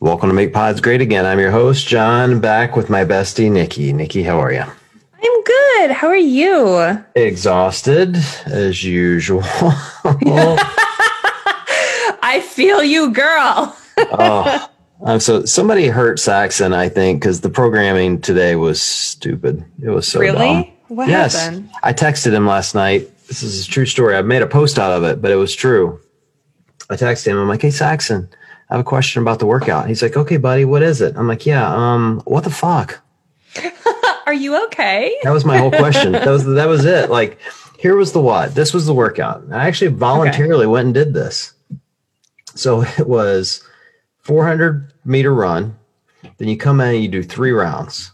[0.00, 1.26] Welcome to Make Pods Great Again.
[1.26, 3.92] I'm your host, John, back with my bestie, Nikki.
[3.92, 4.62] Nikki, how are you?
[4.62, 5.90] I'm good.
[5.90, 7.04] How are you?
[7.16, 8.16] Exhausted,
[8.46, 9.42] as usual.
[12.22, 13.76] I feel you, girl.
[13.98, 14.70] oh,
[15.02, 19.64] um, so somebody hurt Saxon, I think, because the programming today was stupid.
[19.82, 20.38] It was so really.
[20.38, 20.70] dumb.
[20.86, 21.70] What yes, happened?
[21.82, 23.08] I texted him last night.
[23.26, 24.14] This is a true story.
[24.14, 25.98] I made a post out of it, but it was true.
[26.88, 27.38] I texted him.
[27.38, 28.28] I'm like, "Hey, Saxon,
[28.70, 31.28] I have a question about the workout." He's like, "Okay, buddy, what is it?" I'm
[31.28, 33.00] like, "Yeah, um, what the fuck?"
[34.26, 35.16] Are you okay?
[35.22, 36.12] That was my whole question.
[36.12, 37.10] that was that was it.
[37.10, 37.38] Like,
[37.78, 38.54] here was the what.
[38.54, 39.44] This was the workout.
[39.50, 41.54] I actually voluntarily went and did this.
[42.54, 43.62] So it was
[44.18, 45.76] 400 meter run.
[46.36, 48.12] Then you come in and you do three rounds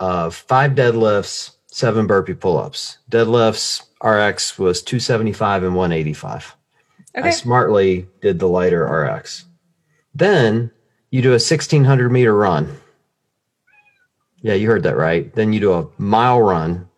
[0.00, 2.98] of five deadlifts, seven burpee pull ups.
[3.10, 6.56] Deadlifts RX was 275 and 185.
[7.16, 7.28] Okay.
[7.28, 9.44] I smartly did the lighter RX.
[10.14, 10.70] Then
[11.10, 12.76] you do a 1600 meter run.
[14.42, 15.32] Yeah, you heard that right.
[15.34, 16.88] Then you do a mile run.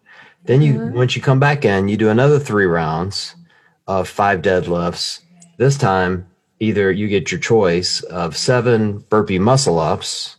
[0.46, 0.92] Then you, Mhm.
[0.92, 3.34] once you come back in, you do another three rounds
[3.86, 5.20] of five deadlifts.
[5.58, 6.26] This time,
[6.60, 10.36] either you get your choice of seven burpee muscle ups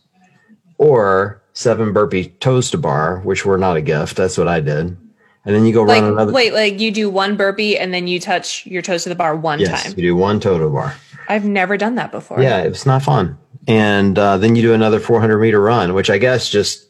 [0.78, 4.16] or seven burpee toes to bar, which were not a gift.
[4.16, 4.96] That's what I did.
[5.44, 6.32] And then you go Like run another.
[6.32, 9.36] wait, like you do one burpee and then you touch your toes to the bar
[9.36, 9.94] one yes, time.
[9.96, 10.94] you do one toe to bar.
[11.28, 12.40] I've never done that before.
[12.42, 13.38] Yeah, it was not fun.
[13.68, 16.88] And uh, then you do another 400 meter run, which I guess just,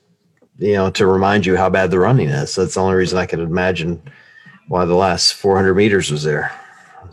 [0.59, 2.55] you know, to remind you how bad the running is.
[2.55, 4.03] That's the only reason I could imagine
[4.69, 6.53] why the last 400 meters was there.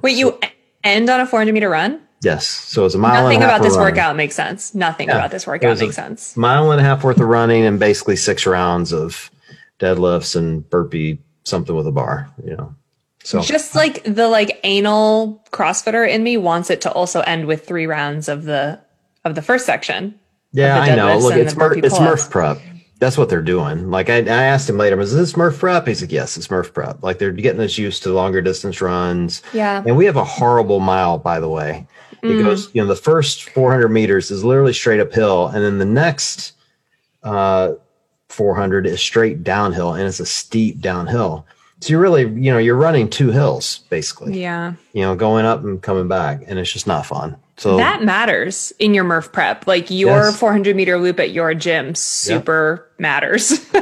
[0.02, 0.38] Wait, you
[0.84, 2.02] end on a 400 meter run?
[2.22, 2.48] Yes.
[2.48, 3.94] So it's a mile Nothing and a half about this running.
[3.96, 4.74] workout makes sense.
[4.74, 6.36] Nothing Yeah, about this workout makes sense.
[6.38, 9.30] Mile and a half worth of running and basically six rounds of
[9.80, 12.74] deadlifts and burpee something with a bar, you know.
[13.24, 17.66] So Just like the like anal CrossFitter in me wants it to also end with
[17.66, 18.80] three rounds of the
[19.24, 20.20] of the first section.
[20.52, 21.18] Yeah, I know.
[21.18, 22.00] Look, it's Mur- it's.
[22.00, 22.60] Murph prep.
[23.00, 23.90] That's what they're doing.
[23.90, 25.88] Like I, I asked him later, was this Murph prep?
[25.88, 27.02] He's like, yes, it's Murph prep.
[27.02, 29.42] Like they're getting us used to longer distance runs.
[29.54, 29.84] Yeah.
[29.86, 31.88] And we have a horrible mile, by the way.
[32.22, 32.44] It Mm.
[32.44, 36.54] goes, you know, the first 400 meters is literally straight uphill, and then the next
[37.24, 37.74] uh,
[38.30, 41.46] 400 is straight downhill, and it's a steep downhill.
[41.84, 44.40] So you're really, you know, you're running two hills basically.
[44.42, 44.76] Yeah.
[44.94, 47.36] You know, going up and coming back, and it's just not fun.
[47.58, 49.68] So That matters in your Murph prep.
[49.68, 50.40] Like your Yes.
[50.40, 53.52] 400 meter loop at your gym super matters.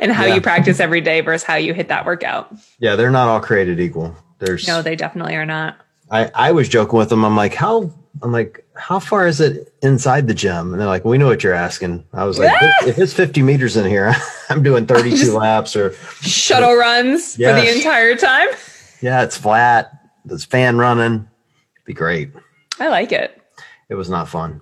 [0.00, 0.34] and how Yeah.
[0.34, 2.52] you practice every day versus how you hit that workout.
[2.80, 4.14] yeah, they're not all created equal.
[4.40, 5.76] There's No, they definitely are not.
[6.10, 7.24] I, I was joking with them.
[7.24, 7.90] I'm like, how
[8.22, 10.72] I'm like, how far is it inside the gym?
[10.72, 12.04] And they're like, we know what you're asking.
[12.12, 12.52] I was like,
[12.86, 14.14] if, it's 50 meters in here,
[14.48, 18.48] I'm doing 32 Just- laps or Shuttle runs for the entire time.
[19.00, 19.92] yeah, it's flat.
[20.24, 21.28] There's fan running.
[21.84, 22.30] Be great.
[22.80, 23.40] I like it.
[23.88, 24.60] It was not fun.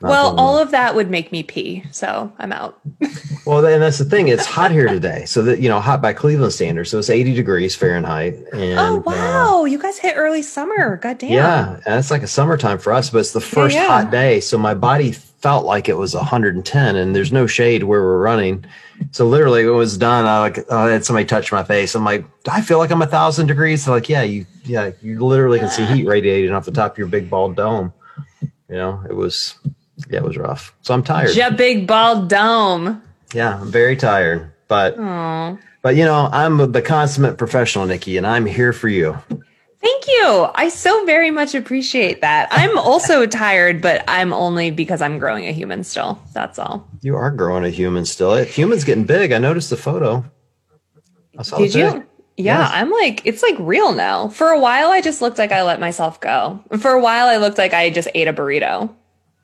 [0.00, 1.84] Well, all of that would make me pee.
[1.90, 2.80] So I'm out.
[3.46, 4.28] well, and that's the thing.
[4.28, 5.24] It's hot here today.
[5.26, 6.90] So that, you know, hot by Cleveland standards.
[6.90, 8.34] So it's 80 degrees Fahrenheit.
[8.52, 9.64] And, oh, uh, wow.
[9.64, 10.96] you guys hit early summer.
[10.96, 11.30] God damn.
[11.30, 13.86] Yeah, and it's like a summertime for us, but it's the first yeah.
[13.86, 14.40] hot day.
[14.40, 18.64] So my body felt like it was 110, and there's no shade where we're running.
[19.12, 21.94] So literally, when it was done, I like I had somebody touch my face.
[21.94, 23.84] I'm like, I feel like I'm a thousand degrees.
[23.84, 26.98] They're like, yeah, you, yeah, you literally can see heat radiating off the top of
[26.98, 27.92] your big bald dome.
[28.42, 29.54] You know, it was,
[30.10, 30.74] yeah, it was rough.
[30.82, 31.34] So I'm tired.
[31.34, 33.02] Yeah, big bald dome.
[33.34, 35.58] Yeah, I'm very tired, but Oh.
[35.82, 39.16] but you know, I'm the consummate professional, Nikki, and I'm here for you.
[39.80, 40.48] Thank you.
[40.54, 42.48] I so very much appreciate that.
[42.50, 46.20] I'm also tired, but I'm only because I'm growing a human still.
[46.32, 46.88] That's all.
[47.02, 48.34] You are growing a human still.
[48.34, 49.30] It, human's getting big.
[49.30, 50.24] I noticed the photo.
[51.38, 51.80] I saw Did you?
[52.36, 52.70] Yeah, Yes.
[52.72, 54.28] I'm like, it's like real now.
[54.28, 56.62] For a while, I just looked like I let myself go.
[56.78, 58.92] For a while, I looked like I just ate a burrito.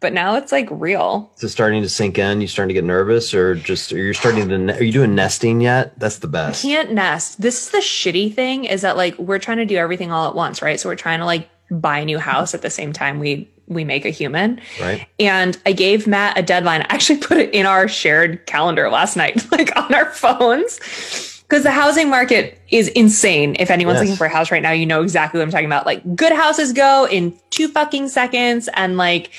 [0.04, 1.32] But now it's like real.
[1.38, 2.42] Is it starting to sink in?
[2.42, 4.58] You starting to get nervous, or just are you starting to?
[4.58, 5.98] ne- Are you doing nesting yet?
[5.98, 6.60] That's the best.
[6.62, 7.40] Can't nest.
[7.40, 10.34] This is the shitty thing is that like we're trying to do everything all at
[10.34, 10.78] once, right?
[10.78, 13.82] So we're trying to like buy a new house at the same time we we
[13.82, 14.60] make a human.
[14.78, 15.06] Right.
[15.18, 16.82] And I gave Matt a deadline.
[16.82, 20.78] I actually put it in our shared calendar last night, like on our phones.
[21.48, 23.56] Because the housing market is insane.
[23.58, 24.02] If anyone's Yes.
[24.04, 25.86] looking for a house right now, you know exactly what I'm talking about.
[25.86, 29.30] Like good houses go in two fucking seconds and like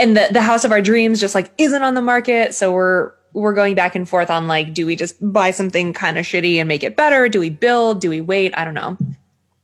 [0.00, 2.54] and the, the house of our dreams just like isn't on the market.
[2.54, 6.18] So we're we're going back and forth on like, do we just buy something kind
[6.18, 7.28] of shitty and make it better?
[7.28, 8.00] Do we build?
[8.00, 8.52] Do we wait?
[8.56, 8.96] I don't know.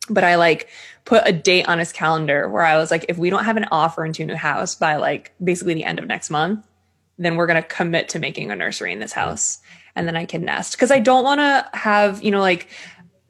[0.08, 0.68] But I like
[1.04, 3.66] put a date on his calendar where I was like, if we don't have an
[3.72, 6.64] offer into a new house by like basically the end of next month,
[7.18, 9.60] then we're going to commit to making a nursery in this house.
[9.96, 10.78] And then I can nest.
[10.78, 12.68] Cause I don't want to have, you know, like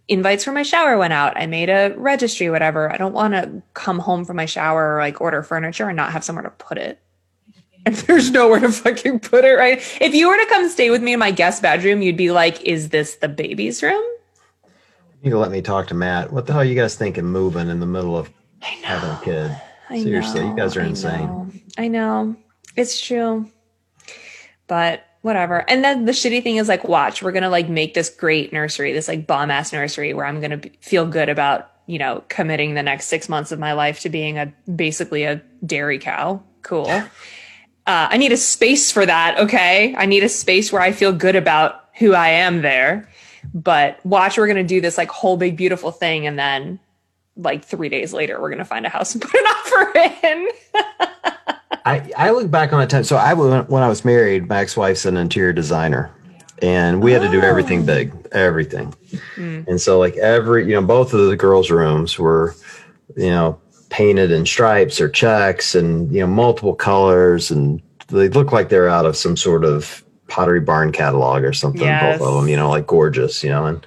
[0.09, 1.37] invites for my shower went out.
[1.37, 2.93] I made a registry, whatever.
[2.93, 6.13] I don't want to come home from my shower or like order furniture and not
[6.13, 7.01] have somewhere to put it.
[7.87, 9.79] and there's nowhere to fucking put it, right?
[10.01, 12.61] If you were to come stay with me in my guest bedroom, you'd be like,
[12.63, 14.03] is this the baby's room?
[15.23, 16.33] You can let me talk to Matt.
[16.33, 18.31] What the hell are you guys thinking moving in the middle of
[18.61, 19.61] having a kid?
[19.89, 21.27] I Seriously, know, you guys are I insane.
[21.27, 21.51] know.
[21.79, 22.37] I know.
[22.77, 23.51] It's true.
[24.67, 25.69] But whatever.
[25.69, 28.53] And then the shitty thing is like, watch, we're going to like make this great
[28.53, 32.23] nursery, this like bomb ass nursery where I'm going to feel good about, you know,
[32.29, 36.43] committing the next six months of my life to being a basically a dairy cow.
[36.63, 37.03] Cool.
[37.89, 39.39] Uh, I need a space for that.
[39.39, 39.95] Okay.
[39.97, 43.09] I need a space where I feel good about who I am there.
[43.55, 46.27] But watch, we're going to do this like whole big, beautiful thing.
[46.27, 46.81] And then
[47.37, 50.49] like three days later, we're going to find a house and put an offer in.
[51.87, 53.05] I, I look back on that time.
[53.05, 54.49] So I when I was married.
[54.49, 56.11] My ex-wife's an interior designer,
[56.61, 57.85] and we had to do everything Oh.
[57.85, 58.93] big, everything.
[59.37, 59.63] Hmm.
[59.69, 62.55] And so like every you know both of the girls' rooms were
[63.17, 68.53] you know painted in stripes or checks and you know multiple colors, and they look
[68.53, 71.83] like they're out of some sort of Pottery Barn catalog or something.
[71.83, 72.19] Yes.
[72.19, 73.65] Both of them, you know, like gorgeous, you know.
[73.67, 73.87] And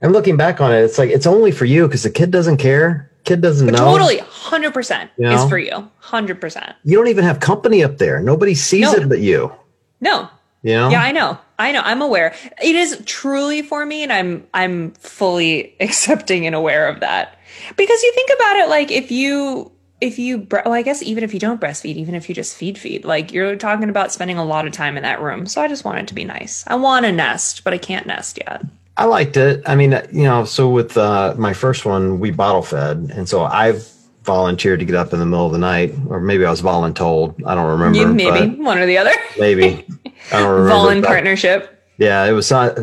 [0.00, 2.58] and looking back on it, it's like it's only for you because the kid doesn't
[2.58, 3.10] care.
[3.24, 3.78] Kid doesn't know.
[3.78, 5.88] Totally, hundred percent You is for you.
[5.98, 6.74] Hundred percent.
[6.84, 8.20] You don't even have company up there.
[8.20, 8.92] Nobody sees No.
[8.94, 9.52] it but you.
[10.00, 10.28] No,
[10.62, 10.88] You know.
[10.90, 11.82] yeah, I know, I know.
[11.84, 12.34] I'm aware.
[12.62, 17.38] It is truly for me, and I'm I'm fully accepting and aware of that.
[17.76, 19.70] Because you think about it, like if you
[20.00, 22.56] if you bre- well, I guess even if you don't breastfeed, even if you just
[22.56, 25.46] feed feed, like you're talking about spending a lot of time in that room.
[25.46, 26.64] So I just want it to be nice.
[26.66, 28.62] I want a nest, but I can't nest yet.
[28.96, 29.62] I liked it.
[29.66, 33.42] I mean, you know, so with uh, my first one, we bottle fed, and so
[33.42, 33.80] I
[34.24, 37.34] volunteered to get up in the middle of the night, or maybe I was voluntold.
[37.46, 37.98] I don't remember.
[37.98, 39.12] You, maybe one or the other.
[39.38, 39.86] maybe
[40.30, 40.74] I don't remember.
[40.90, 41.68] Volun partnership.
[41.98, 42.76] Yeah, it was not.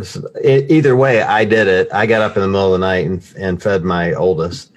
[0.43, 1.89] It, either way, I did it.
[1.93, 4.71] I got up in the middle of the night and and fed my oldest,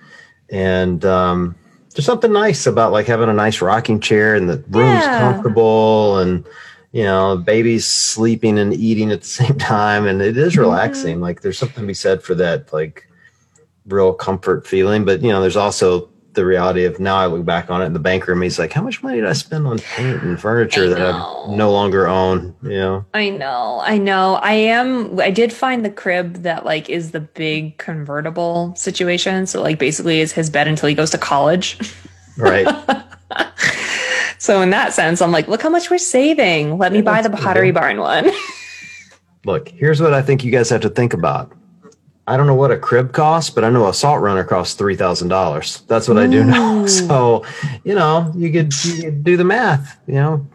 [0.51, 1.55] and um,
[1.95, 5.19] there's something nice about like having a nice rocking chair and the room's Yeah.
[5.33, 6.45] comfortable and
[6.93, 11.25] you know baby's sleeping and eating at the same time and it is relaxing mm-hmm.
[11.25, 13.09] like there's something to be said for that like
[13.87, 17.71] real comfort feeling but you know there's also the reality of now i look back
[17.71, 19.79] on it in the bank room he's like how much money did i spend on
[19.79, 24.35] paint and furniture I that i no longer own you know I know, I know.
[24.37, 25.21] I am.
[25.21, 29.47] I did find the crib that like is the big convertible situation.
[29.47, 31.79] So like basically is his bed until he goes to college.
[32.39, 32.67] right
[34.43, 36.77] So in that sense, I'm like, look how much we're saving.
[36.77, 37.71] Let me Yeah, buy the Pottery.
[37.71, 38.33] Barn one.
[39.45, 41.53] Look, here's what I think you guys have to think about.
[42.27, 44.97] I don't know what a crib costs, but I know a salt runner costs three
[44.97, 45.83] thousand dollars.
[45.87, 46.87] That's what I do know.
[46.89, 47.45] So,
[47.85, 49.97] you know, you could, you could do the math.
[50.09, 50.47] You know,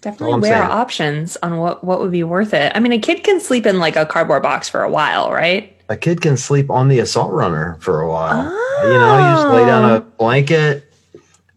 [0.00, 2.70] Definitely weigh our options on what what would be worth it.
[2.72, 5.76] I mean, a kid can sleep in like a cardboard box for a while, right?
[5.88, 8.44] a kid can sleep on the assault runner for a while.
[8.84, 10.00] You know, you just lay down a oh.
[10.18, 10.91] blanket.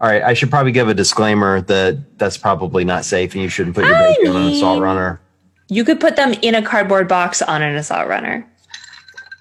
[0.01, 3.49] All right, I should probably give a disclaimer that that's probably not safe, and you
[3.49, 5.21] shouldn't put your I baby on an assault runner.
[5.69, 8.45] You could put them in a cardboard box on an assault runner.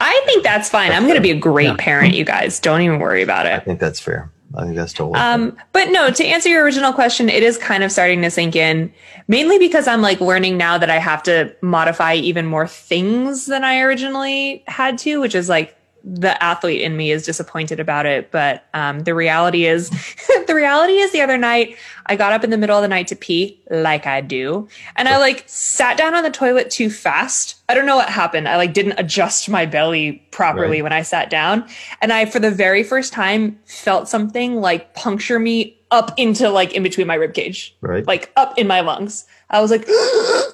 [0.00, 0.92] I think that's fine.
[0.92, 1.76] I'm going to be a great Yeah.
[1.78, 2.60] parent, you guys.
[2.60, 3.52] Don't even worry about it.
[3.52, 4.30] I think that's fair.
[4.56, 5.18] I think that's totally.
[5.18, 5.34] fair.
[5.34, 8.54] Um, but no, to answer your original question, it is kind of starting to sink
[8.54, 8.92] in,
[9.26, 13.64] mainly because I'm like learning now that I have to modify even more things than
[13.64, 18.30] I originally had to, which is like the athlete in me is disappointed about it.
[18.30, 19.88] But um, the reality is,
[20.46, 23.06] the reality is the other night I got up in the middle of the night
[23.08, 24.68] to pee like I do.
[24.96, 27.56] And I like sat down on the toilet too fast.
[27.68, 28.48] I don't know what happened.
[28.48, 30.82] I like didn't adjust my belly properly Right.
[30.82, 31.66] when I sat down.
[32.02, 36.74] And I, for the very first time, felt something like puncture me up into like
[36.74, 38.06] in between my rib cage, right.
[38.06, 39.24] like up in my lungs.
[39.48, 40.52] I was like, oh,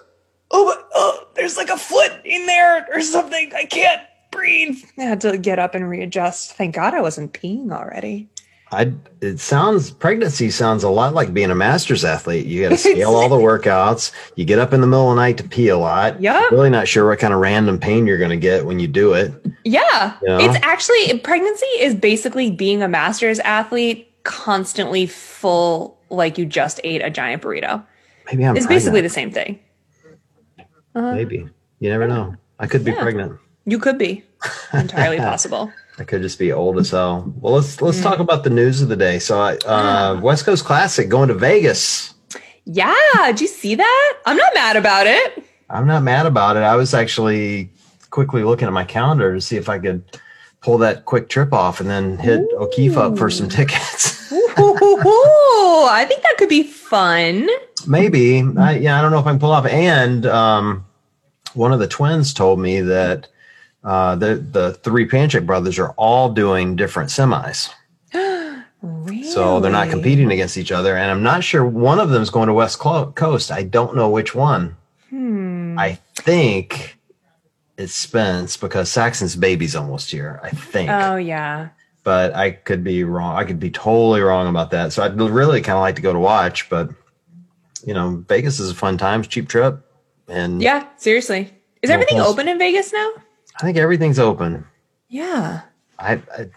[0.50, 3.52] oh, there's like a foot in there or something.
[3.54, 4.78] I can't breathe.
[4.98, 6.52] I had to get up and readjust.
[6.52, 8.28] Thank God I wasn't peeing already.
[8.72, 12.46] I it sounds pregnancy sounds a lot like being a masters athlete.
[12.46, 14.12] You got to scale all the workouts.
[14.36, 16.22] You get up in the middle of the night to pee a lot.
[16.22, 18.86] Yeah, Really not sure what kind of random pain you're going to get when you
[18.86, 19.32] do it.
[19.64, 20.14] Yeah.
[20.22, 20.38] Yeah.
[20.40, 27.02] It's actually pregnancy is basically being a master's athlete constantly full like you just ate
[27.02, 27.84] a giant burrito.
[28.26, 28.68] Maybe I'm It's pregnant.
[28.68, 29.58] basically the same thing.
[30.94, 31.48] Uh, Maybe
[31.80, 32.36] you never know.
[32.60, 33.02] I could be Yeah.
[33.02, 33.32] pregnant.
[33.70, 34.24] You could be
[34.72, 35.72] entirely possible.
[35.98, 37.32] I could just be old as hell.
[37.40, 38.02] Well, let's let's Mm.
[38.02, 39.20] talk about the news of the day.
[39.20, 42.14] So, uh, West Coast Classic going to Vegas.
[42.64, 42.94] Yeah,
[43.26, 44.12] did you see that?
[44.26, 45.44] I'm not mad about it.
[45.68, 46.60] I'm not mad about it.
[46.64, 47.70] I was actually
[48.10, 50.02] quickly looking at my calendar to see if I could
[50.62, 54.32] pull that quick trip off and then hit O'Keefe up for some tickets.
[54.32, 54.36] Ooh,
[55.88, 57.48] I think that could be fun.
[57.86, 58.42] Maybe.
[58.58, 59.66] I, yeah, I don't know if I can pull off.
[59.66, 60.84] And um,
[61.54, 63.28] one of the twins told me that
[63.82, 67.70] uh, the the three Panchik brothers are all doing different semis.
[68.82, 69.24] Really?
[69.24, 70.96] So they're not competing against each other.
[70.96, 73.50] And I'm not sure one of them is going to West Coast.
[73.50, 74.74] I don't know which one.
[75.10, 75.76] Hmm.
[75.78, 76.98] I think
[77.76, 80.40] it's Spence because Saxon's baby's almost here.
[80.42, 80.90] I think.
[80.90, 81.68] Oh yeah.
[82.04, 83.36] But I could be wrong.
[83.36, 84.94] I could be totally wrong about that.
[84.94, 86.88] So I'd really kind of like to go to watch, but
[87.84, 89.84] you know, Vegas is a fun time, cheap trip.
[90.26, 91.52] And Yeah, seriously.
[91.82, 93.10] Is everything open in Vegas now?
[93.60, 94.64] I think everything's open.
[95.08, 95.62] Yeah.
[95.98, 96.50] I, I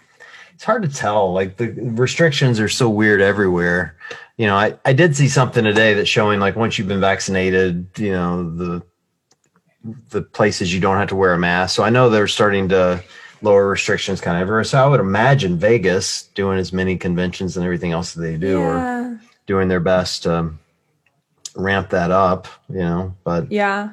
[0.54, 1.32] it's hard to tell.
[1.32, 3.96] Like the restrictions are so weird everywhere.
[4.36, 7.88] You know, I, I did see something today that's showing like once you've been vaccinated,
[7.96, 8.82] you know, the
[10.10, 11.76] the places you don't have to wear a mask.
[11.76, 13.02] So I know they're starting to
[13.42, 14.64] lower restrictions kind of everywhere.
[14.64, 18.60] So I would imagine Vegas doing as many conventions and everything else that they do
[18.60, 20.52] or doing their best to
[21.54, 23.14] ramp that up, you know.
[23.24, 23.90] But Yeah.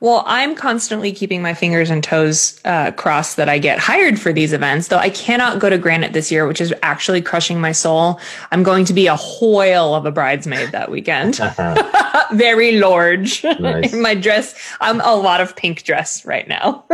[0.00, 4.32] Well, I'm constantly keeping my fingers and toes uh, crossed that I get hired for
[4.32, 7.72] these events, though I cannot go to Granite this year, which is actually crushing my
[7.72, 8.20] soul.
[8.50, 11.40] I'm going to be a whale of a bridesmaid that weekend.
[12.32, 13.92] Very large Nice.
[13.92, 14.54] in my dress.
[14.80, 16.84] I'm a lot of pink dress right now.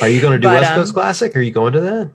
[0.00, 1.36] are you going to do But, West um, Coast Classic?
[1.36, 2.10] Are you going to that?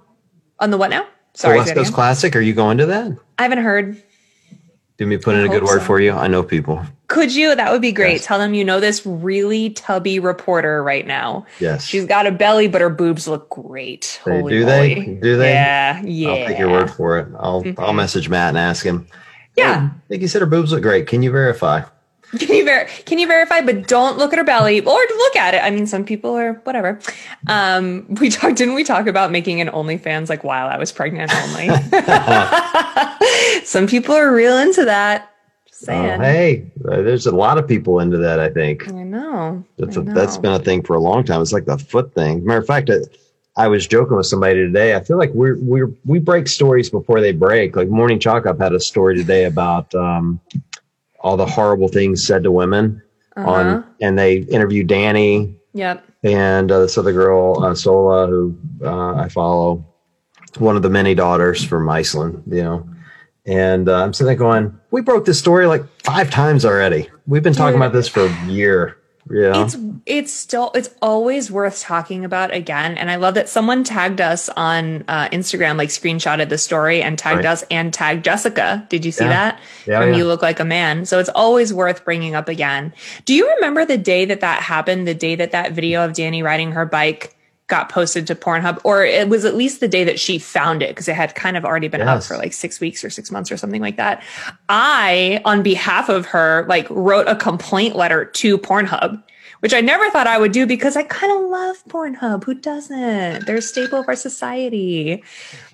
[0.60, 1.04] On the what now?
[1.34, 1.94] The Sorry, West Coast again.
[1.94, 3.18] Classic, are you going to that?
[3.40, 4.02] I haven't heard.
[5.02, 5.86] Do me put in a good word so.
[5.86, 6.12] for you?
[6.12, 6.80] I know people.
[7.08, 7.56] Could you?
[7.56, 8.18] That would be great.
[8.18, 8.26] Yes.
[8.28, 11.48] Tell them you know this really tubby reporter right now.
[11.60, 11.86] Yes.
[11.86, 14.22] She's got a belly, but her boobs look great.
[14.26, 15.18] They- Holy do they?
[15.20, 15.54] Do they?
[15.54, 16.30] Yeah, yeah.
[16.30, 17.30] I'll take your word for it.
[17.40, 17.82] I'll Mm-hmm.
[17.82, 19.08] I'll message Matt and ask him.
[19.58, 19.90] Yeah.
[19.92, 21.08] I think you said her boobs look great.
[21.08, 21.82] Can you verify?
[22.40, 23.62] Can you ver- Can you verify?
[23.62, 25.62] But don't look at her belly or look at it.
[25.64, 27.00] I mean, some people are whatever.
[27.48, 28.56] Um, we talked.
[28.58, 31.68] Didn't we talk about making an OnlyFans like while I was pregnant only?
[33.66, 35.28] some people are real into that.
[35.68, 38.40] Just Oh, hey, uh, there's a lot of people into that.
[38.40, 39.64] I think I know.
[39.78, 40.42] that's I a, that's know.
[40.42, 41.42] been a thing for a long time.
[41.42, 42.46] It's like the foot thing.
[42.46, 42.98] Matter of fact, I,
[43.58, 44.96] I was joking with somebody today.
[44.96, 47.76] I feel like we're we are we break stories before they break.
[47.76, 50.40] Like Morning Chalk Up had a story today about um,
[51.22, 53.02] all the horrible things said to women
[53.38, 53.50] Uh-huh.
[53.50, 56.04] on, and they interviewed Dani Yep.
[56.24, 59.86] and uh, this other girl, uh, Sola, who uh, I follow,
[60.58, 62.88] one of the many daughters from Iceland, you know.
[63.46, 67.10] And uh, I'm sitting there going, we broke this story like five times already.
[67.26, 67.82] We've been talking Dude.
[67.84, 68.98] about this for a year.
[69.30, 69.64] Know?
[69.64, 74.20] It's it's still it's always worth talking about again, and I love that someone tagged
[74.20, 77.46] us on uh, Instagram, like screenshotted the story and tagged Right.
[77.46, 78.86] us and tagged Jessica.
[78.90, 79.30] Did you see Yeah.
[79.30, 79.60] that?
[79.86, 80.18] Yeah, From yeah.
[80.18, 81.06] You look like a man.
[81.06, 82.94] So it's always worth bringing up again.
[83.26, 85.08] Do you remember the day that that happened?
[85.08, 87.36] The day that that video of Dani riding her bike
[87.72, 90.90] got posted to Pornhub, or it was at least the day that she found it
[90.90, 93.50] because it had kind of already been up for like six weeks or six months
[93.50, 94.22] or something like that.
[94.68, 99.24] I, on behalf of her, like wrote a complaint letter to Pornhub,
[99.62, 102.44] which I never thought I would do because I kind of love Pornhub.
[102.44, 103.46] Who doesn't?
[103.46, 105.24] They're a staple of our society.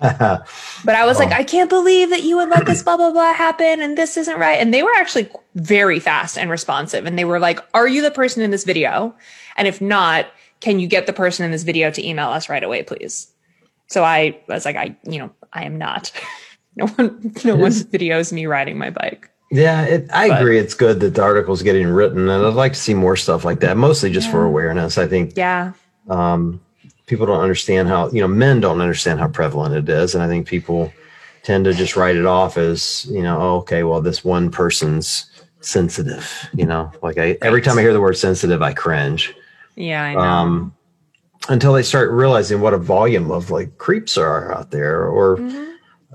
[0.00, 3.32] But I was like, I can't believe that you would let this blah blah blah
[3.32, 4.60] happen and this isn't right.
[4.60, 7.06] And they were actually very fast and responsive.
[7.06, 9.16] And they were like, Are you the person in this video?
[9.56, 10.26] And if not,
[10.60, 13.28] can you get the person in this video to email us right away, please?
[13.88, 16.12] So I was like, I, you know, I am not.
[16.76, 19.28] No one no one videos me riding my bike.
[19.50, 20.58] yeah, it, I But- agree.
[20.60, 23.58] It's good that the article's getting written, and I'd like to see more stuff like
[23.60, 24.96] that, mostly just for awareness.
[24.96, 25.72] I think Yeah.
[26.08, 26.60] um,
[27.06, 30.28] people don't understand how you know men don't understand how prevalent it is and i
[30.28, 30.92] think people
[31.42, 35.26] tend to just write it off as you know oh, okay well this one person's
[35.60, 39.34] sensitive you know like i every time i hear the word sensitive i cringe
[39.78, 40.20] Yeah, I know.
[40.20, 40.74] um,
[41.48, 45.38] until they start realizing what a volume of like creeps are out there or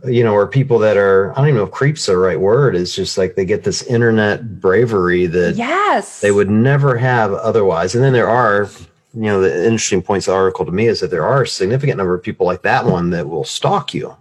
[0.05, 2.39] you know or people that are i don't even know if creeps are the right
[2.39, 6.19] word it's just like they get this internet bravery that yes.
[6.19, 7.95] they would never have otherwise.
[7.95, 8.69] And then there are,
[9.13, 11.47] you know, the interesting points of the article to me is that there are a
[11.47, 14.15] significant number of people like that one that will stalk you.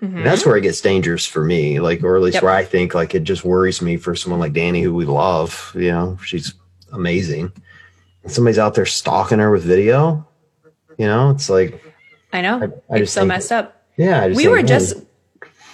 [0.00, 2.42] And that's where it gets dangerous for me, like, or at least Yep.
[2.42, 5.70] where I think like it just worries me for someone like Dani, who we love.
[5.76, 6.54] You know, she's
[6.92, 7.52] amazing.
[8.26, 10.26] Somebody's out there stalking her with video.
[10.98, 11.82] You know, it's like,
[12.32, 12.58] I know.
[12.90, 13.82] I- I it's just so think- messed up.
[13.96, 14.94] yeah, I just we think, were just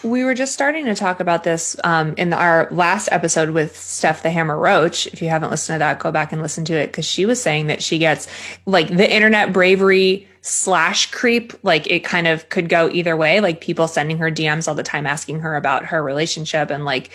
[0.05, 4.23] we were just starting to talk about this um, in our last episode with Steph
[4.23, 5.09] the Hammer Roach.
[5.09, 7.43] If you haven't listened to that, go back and listen to it because she was
[7.43, 8.28] saying that she gets
[8.64, 11.52] like the internet bravery slash creep.
[11.64, 13.40] Like it kind of could go either way.
[13.40, 17.11] Like people sending her DMs all the time asking her about her relationship and like.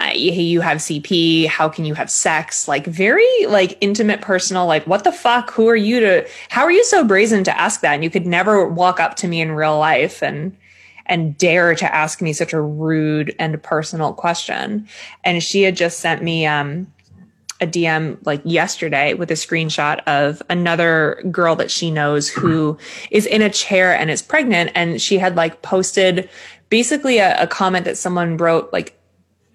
[0.00, 1.46] You you have CP.
[1.46, 2.68] How can you have sex?
[2.68, 4.66] Like very like intimate, personal.
[4.66, 5.50] Like what the fuck?
[5.52, 6.28] Who are you to?
[6.50, 7.94] How are you so brazen to ask that?
[7.94, 10.56] And you could never walk up to me in real life and
[11.06, 14.88] and dare to ask me such a rude and personal question.
[15.22, 16.92] And she had just sent me um,
[17.60, 22.78] a DM like yesterday with a screenshot of another girl that she knows who
[23.10, 24.70] is in a chair and is pregnant.
[24.74, 26.28] And she had like posted
[26.70, 28.98] basically a, a comment that someone wrote like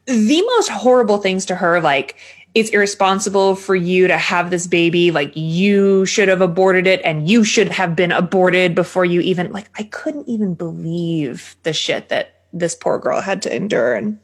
[0.10, 2.16] the most horrible things to her, like
[2.56, 5.12] it's irresponsible for you to have this baby.
[5.12, 9.52] Like you should have aborted it and you should have been aborted before you even
[9.52, 14.20] like I couldn't even believe the shit that this poor girl had to endure and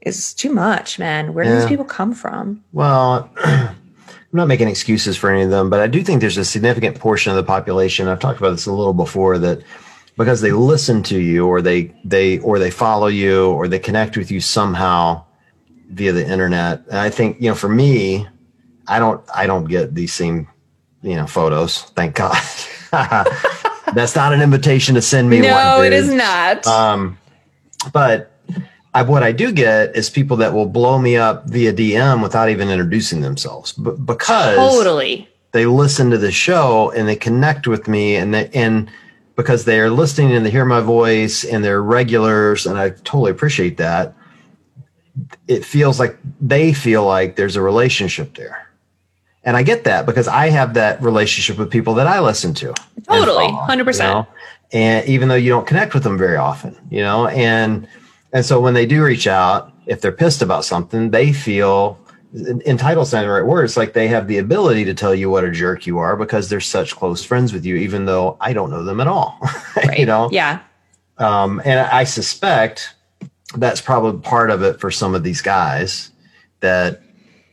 [0.00, 1.34] it's too much, man.
[1.34, 2.62] Where do these people come from?
[2.72, 3.76] Well, I'm
[4.32, 7.30] not making excuses for any of them, but I do think there's a significant portion
[7.30, 8.08] of the population.
[8.08, 9.62] I've talked about this a little before that
[10.18, 14.16] because they listen to you or they they or they follow you or they connect
[14.16, 15.24] with you somehow
[15.90, 16.82] via the internet.
[16.88, 18.26] And I think, you know, for me,
[18.88, 20.48] I don't I don't get these same,
[21.02, 21.82] you know, photos.
[21.96, 22.36] Thank God.
[23.94, 25.50] That's not an invitation to send me one.
[25.50, 25.86] no, one.
[25.86, 26.66] it is not.
[26.66, 27.16] Um,
[27.92, 28.32] but
[28.92, 32.50] I, what I do get is people that will blow me up via DM without
[32.50, 37.88] even introducing themselves, but because totally they listen to the show and they connect with
[37.88, 38.90] me and they, and
[39.38, 43.30] because they are listening and they hear my voice and they're regulars and I totally
[43.30, 44.12] appreciate that.
[45.46, 48.68] It feels like they feel like there's a relationship there.
[49.44, 52.74] And I get that because I have that relationship with people that I listen to.
[53.04, 54.08] Totally, hundred percent.
[54.08, 54.28] You know?
[54.72, 57.86] And even though you don't connect with them very often, you know, and
[58.32, 61.96] and so when they do reach out, if they're pissed about something, they feel
[62.34, 63.64] entitled not the right word.
[63.64, 66.48] It's like they have the ability to tell you what a jerk you are because
[66.48, 69.38] they're such close friends with you, even though I don't know them at all.
[69.76, 69.98] Right.
[69.98, 70.28] you know?
[70.32, 70.60] Yeah.
[71.18, 72.94] Um, and I suspect
[73.54, 76.10] that's probably part of it for some of these guys
[76.60, 77.02] that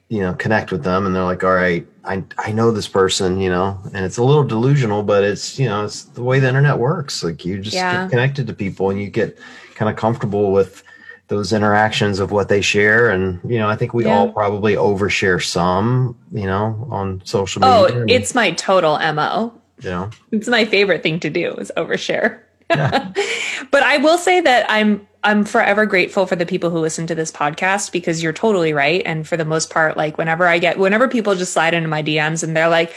[0.10, 3.40] you know connect with them and they're like all right i i know this person
[3.40, 6.48] you know and it's a little delusional but it's you know it's the way the
[6.48, 8.04] internet works like you just yeah.
[8.04, 9.38] get connected to people and you get
[9.74, 10.84] kind of comfortable with
[11.28, 14.18] those interactions of what they share and you know i think we yeah.
[14.18, 19.90] all probably overshare some you know on social media oh it's my total mo you
[19.90, 22.40] know it's my favorite thing to do is overshare
[22.70, 23.12] yeah.
[23.72, 27.16] but i will say that i'm I'm forever grateful for the people who listen to
[27.16, 29.02] this podcast because you're totally right.
[29.08, 32.04] And for the most part, like whenever I get, whenever people just slide into my
[32.04, 32.94] DMs and they're like,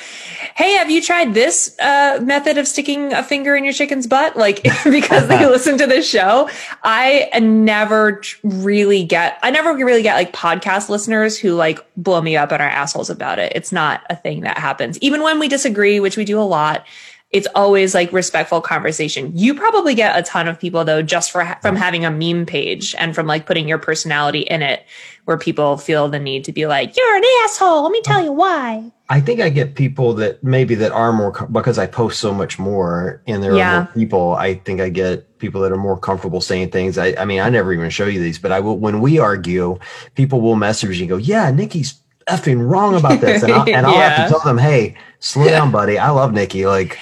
[0.58, 4.36] Hey, have you tried this uh, method of sticking a finger in your chicken's butt?
[4.36, 6.50] Like, because they listen to this show,
[6.82, 12.36] I never really get, I never really get like podcast listeners who like blow me
[12.36, 13.52] up and are assholes about it.
[13.54, 14.98] It's not a thing that happens.
[14.98, 16.84] Even when we disagree, which we do a lot
[17.30, 19.32] it's always like respectful conversation.
[19.36, 22.94] You probably get a ton of people though, just for from having a meme page
[22.98, 24.86] and from like putting your personality in it,
[25.26, 27.82] where people feel the need to be like, "You're an asshole.
[27.82, 31.32] Let me tell you why." I think I get people that maybe that are more
[31.52, 33.72] because I post so much more, and there yeah.
[33.72, 34.32] are more people.
[34.32, 36.96] I think I get people that are more comfortable saying things.
[36.96, 38.78] I, I mean, I never even show you these, but I will.
[38.78, 39.78] When we argue,
[40.14, 43.86] people will message you and go, "Yeah, Nikki's effing wrong about this," and I'll, and
[43.86, 44.10] I'll yeah.
[44.10, 45.98] have to tell them, "Hey." slow down, buddy.
[45.98, 46.66] I love Nikki.
[46.66, 46.98] Like,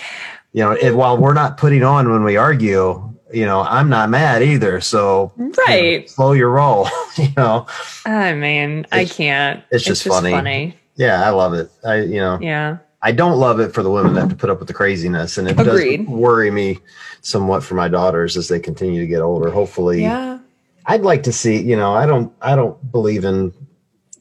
[0.52, 4.10] you know, if, while we're not putting on when we argue, you know, I'm not
[4.10, 4.80] mad either.
[4.80, 5.32] So
[5.66, 6.88] right, you know, slow your roll.
[7.16, 7.66] you know.
[8.06, 9.62] Ah, I mean, I can't.
[9.70, 10.30] It's just, it's just funny.
[10.30, 10.76] funny.
[10.96, 11.70] Yeah, I love it.
[11.84, 12.38] I you know.
[12.40, 12.78] Yeah.
[13.02, 15.38] I don't love it for the women that have to put up with the craziness,
[15.38, 15.98] and it Agreed.
[15.98, 16.78] does worry me
[17.20, 19.50] somewhat for my daughters as they continue to get older.
[19.50, 20.38] Hopefully, yeah.
[20.86, 21.60] I'd like to see.
[21.60, 22.32] You know, I don't.
[22.40, 23.52] I don't believe in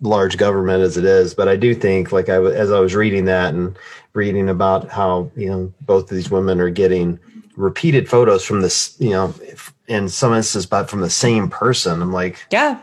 [0.01, 3.25] large government as it is, but I do think, like I as I was reading
[3.25, 3.77] that and
[4.13, 7.19] reading about how you know both of these women are getting
[7.55, 9.33] repeated photos from this, you know,
[9.87, 12.01] in some instances, but from the same person.
[12.01, 12.79] I'm like, yeah,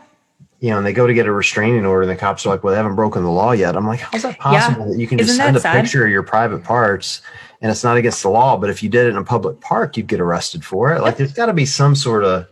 [0.59, 2.63] you know, and they go to get a restraining order, and the cops are like,
[2.63, 3.75] well, they haven't broken the law yet.
[3.75, 4.91] I'm like, how's that possible yeah.
[4.93, 5.81] that you can Isn't just send a sad?
[5.83, 7.21] picture of your private parts?
[7.61, 9.95] And it's not against the law, but if you did it in a public park,
[9.95, 11.01] you'd get arrested for it.
[11.01, 12.47] Like, there's got to be some sort of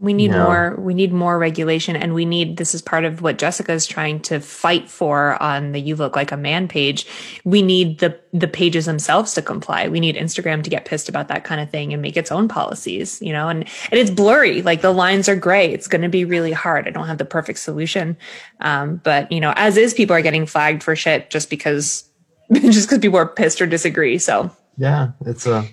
[0.00, 0.44] we need no.
[0.44, 3.86] more we need more regulation and we need this is part of what Jessica is
[3.86, 7.06] trying to fight for on the you look like a man page.
[7.44, 9.88] We need the the pages themselves to comply.
[9.88, 12.46] We need Instagram to get pissed about that kind of thing and make its own
[12.46, 14.62] policies, you know, and and it's blurry.
[14.62, 15.72] Like the lines are gray.
[15.72, 16.86] It's going to be really hard.
[16.86, 18.16] I don't have the perfect solution.
[18.60, 22.04] Um, but you know, as is people are getting flagged for shit just because
[22.52, 24.18] just because people are pissed or disagree.
[24.18, 25.68] So yeah, it's a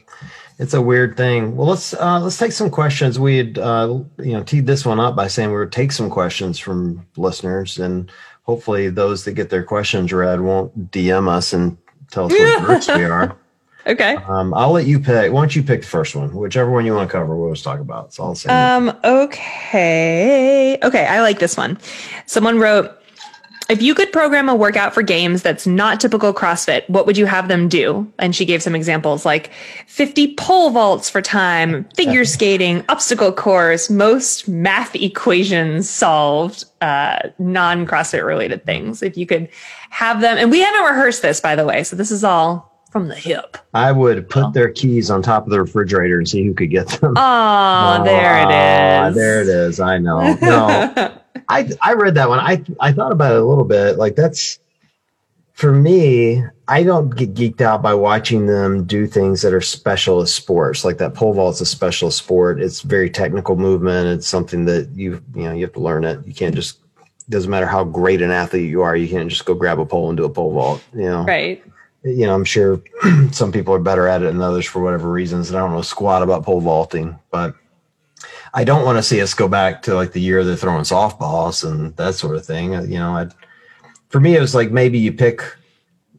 [0.58, 1.56] it's a weird thing.
[1.56, 3.20] Well, let's uh, let's take some questions.
[3.20, 6.10] We had uh, you know teed this one up by saying we would take some
[6.10, 8.12] questions from listeners, and
[8.44, 11.78] hopefully those that get their questions read won't DM us and
[12.12, 13.36] tell us what jerks we are.
[13.88, 14.16] Okay.
[14.16, 15.32] Um, I'll let you pick.
[15.32, 16.34] Why don't you pick the first one?
[16.34, 18.06] Whichever one you want to cover, we'll just talk about.
[18.06, 18.52] It's all the same.
[18.52, 18.98] Um.
[19.04, 20.76] Okay.
[20.82, 21.06] Okay.
[21.06, 21.78] I like this one.
[22.26, 22.92] Someone wrote
[23.70, 27.26] if you could program a workout for games that's not typical CrossFit, what would you
[27.26, 28.12] have them do?
[28.20, 29.52] And she gave some examples like
[29.88, 37.88] 50 pole vaults for time, figure skating, obstacle course, most math equations solved, uh, non
[37.88, 39.02] CrossFit related things.
[39.02, 39.50] If you could
[39.90, 43.10] have them, and we haven't rehearsed this, by the way, so this is all from
[43.10, 43.58] the hip.
[43.74, 46.88] I would put their keys on top of the refrigerator and see who could get
[46.88, 47.14] them.
[47.18, 49.10] Oh, there it Ah.
[49.14, 49.82] There it is.
[49.82, 50.34] I know.
[50.42, 51.18] No,
[51.50, 52.40] I I read that one.
[52.40, 53.98] I I thought about it a little bit.
[53.98, 54.60] Like that's
[55.54, 56.44] for me.
[56.68, 60.84] I don't get geeked out by watching them do things that are specialist sports.
[60.84, 62.60] Like that pole vault is a special sport.
[62.60, 64.08] It's very technical movement.
[64.08, 66.26] It's something that you you know you have to learn it.
[66.26, 66.80] You can't just
[67.30, 68.96] doesn't matter how great an athlete you are.
[68.96, 70.84] You can't just go grab a pole and do a pole vault.
[70.94, 71.64] You know right.
[72.04, 72.82] you know, I'm sure
[73.32, 75.50] some people are better at it than others for whatever reasons.
[75.50, 77.56] And I don't know squat about pole vaulting, but
[78.56, 81.70] I don't want to see us go back to like the year they're throwing softballs
[81.70, 82.76] and that sort of thing.
[82.76, 83.34] Uh, You know, I'd,
[84.10, 85.44] for me, it was like maybe you pick,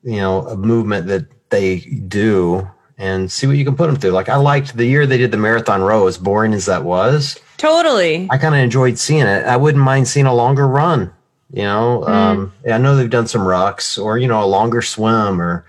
[0.02, 2.68] you know, a movement that they do
[2.98, 4.10] and see what you can put them through.
[4.10, 7.38] Like I liked the year they did the marathon row, as boring as that was.
[7.56, 8.28] Totally.
[8.30, 9.46] I kind of enjoyed seeing it.
[9.46, 11.12] I wouldn't mind seeing a longer run.
[11.52, 15.40] You know, um, I know they've done some rucks or you know a longer swim
[15.40, 15.64] or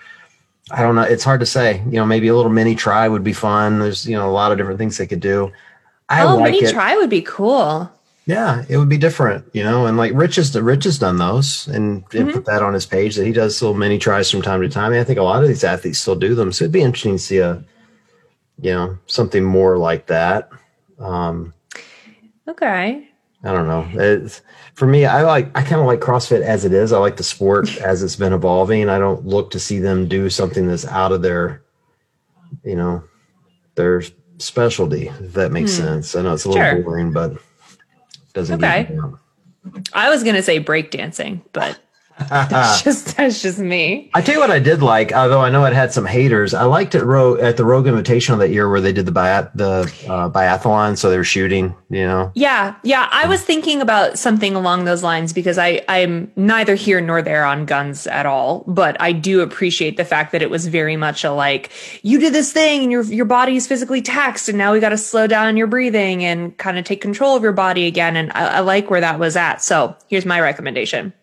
[0.71, 1.03] I don't know.
[1.03, 1.82] It's hard to say.
[1.86, 3.80] You know, maybe a little mini try would be fun.
[3.80, 5.51] There's you know a lot of different things they could do.
[6.10, 6.72] I oh, like mini it.
[6.72, 7.91] try would be cool.
[8.26, 9.46] Yeah, it would be different.
[9.54, 12.74] You know, and like Rich has Rich has done those and, and put that on
[12.74, 14.91] his page that he does little mini tries from time to time.
[14.91, 16.52] And I think a lot of these athletes still do them.
[16.52, 17.63] So it'd be interesting to see a
[18.60, 20.50] you know something more like that.
[21.00, 21.54] Um,
[22.48, 23.08] Okay.
[23.43, 23.88] I don't know.
[23.93, 24.41] It's,
[24.74, 26.91] for me, I like I kind of like CrossFit as it is.
[26.91, 28.89] I like the sport as it's been evolving.
[28.89, 31.63] I don't look to see them do something that's out of their,
[32.63, 33.04] you know,
[33.76, 34.02] their
[34.38, 35.08] specialty.
[35.08, 35.84] If that makes hmm.
[35.84, 36.15] sense.
[36.15, 36.84] I know it's a little Sure.
[36.84, 37.39] boring, but it
[38.34, 38.63] doesn't.
[38.63, 38.84] Okay.
[38.84, 39.19] Get me down.
[39.93, 41.80] I was gonna say breakdancing, but
[42.30, 44.10] that's just that's just me.
[44.13, 46.53] I tell you what, I did like, although I know it had some haters.
[46.53, 49.51] I liked it ro- at the Rogue Invitational that year where they did the biath-
[49.53, 51.75] the uh, biathlon, so they were shooting.
[51.89, 53.08] You know, Yeah, yeah.
[53.12, 57.45] I was thinking about something along those lines because I I'm neither here nor there
[57.45, 61.23] on guns at all, but I do appreciate the fact that it was very much
[61.23, 64.73] a like you did this thing and your your body is physically taxed and now
[64.73, 67.86] we got to slow down your breathing and kind of take control of your body
[67.86, 68.15] again.
[68.15, 69.62] And I, I like where that was at.
[69.62, 71.13] So here's my recommendation.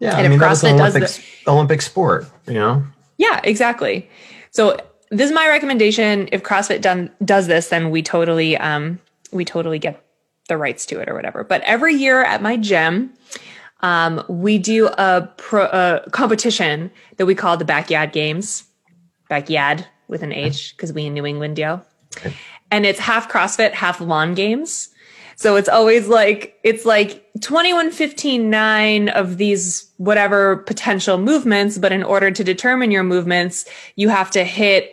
[0.00, 0.16] Yeah.
[0.16, 2.26] And I mean, that was an CrossFit does Olympic Olympic sport.
[2.46, 2.84] You know,
[3.18, 4.08] Yeah, exactly.
[4.50, 4.76] So
[5.10, 6.28] this is my recommendation.
[6.32, 8.98] If CrossFit done does this, then we totally um
[9.30, 10.02] we totally get
[10.48, 11.44] the rights to it or whatever.
[11.44, 13.12] But every year at my gym,
[13.80, 18.64] um, we do a pro a competition that we call the Backyard Games.
[19.28, 21.82] Backyard with an H because we in New England, yo.
[22.72, 24.88] And it's half CrossFit, half lawn games.
[25.40, 31.92] So it's always like it's like 21 15 9 of these whatever potential movements, but
[31.92, 33.64] in order to determine your movements,
[33.96, 34.92] you have to hit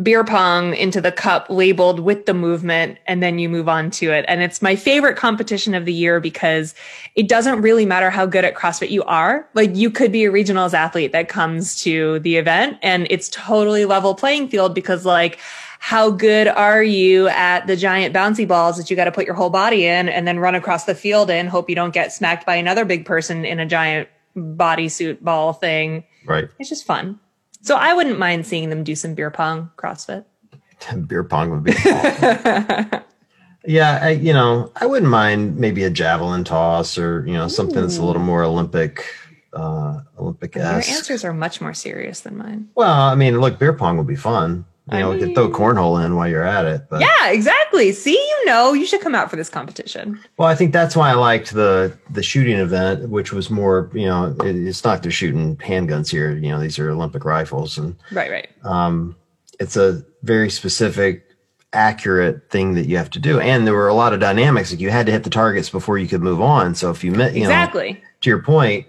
[0.00, 4.12] beer pong into the cup labeled with the movement and then you move on to
[4.12, 4.24] it.
[4.28, 6.76] And it's my favorite competition of the year because
[7.16, 9.48] it doesn't really matter how good at CrossFit you are.
[9.52, 13.84] Like you could be a regionals athlete that comes to the event and it's totally
[13.84, 15.40] level playing field because like
[15.84, 19.34] how good are you at the giant bouncy balls that you got to put your
[19.34, 22.46] whole body in and then run across the field in hope you don't get smacked
[22.46, 26.04] by another big person in a giant bodysuit ball thing.
[26.24, 26.48] right?
[26.60, 27.18] It's just fun.
[27.62, 30.24] So I wouldn't mind seeing them do some beer pong CrossFit.
[31.08, 33.02] beer pong would be fun.
[33.64, 37.80] yeah I, you know i wouldn't mind maybe a javelin toss or you know something
[37.80, 39.04] that's a little more olympic
[39.52, 42.70] uh olympic Your answers are much more serious than mine.
[42.74, 45.48] well i mean look beer pong would be fun you I know we could throw
[45.48, 47.92] cornhole in while you're at it but Yeah, exactly.
[47.92, 50.18] See, you know, you should come out for this competition.
[50.38, 54.06] well i think that's why i liked the the shooting event which was more you
[54.06, 57.96] know it, it's not they're shooting handguns here you know these are olympic rifles and
[58.10, 58.48] Right, right.
[58.64, 59.14] um,
[59.60, 61.24] it's a very specific
[61.72, 64.80] accurate thing that you have to do and there were a lot of dynamics like
[64.80, 67.32] you had to hit the targets before you could move on so if you met
[67.34, 68.02] you know Exactly.
[68.20, 68.86] to your point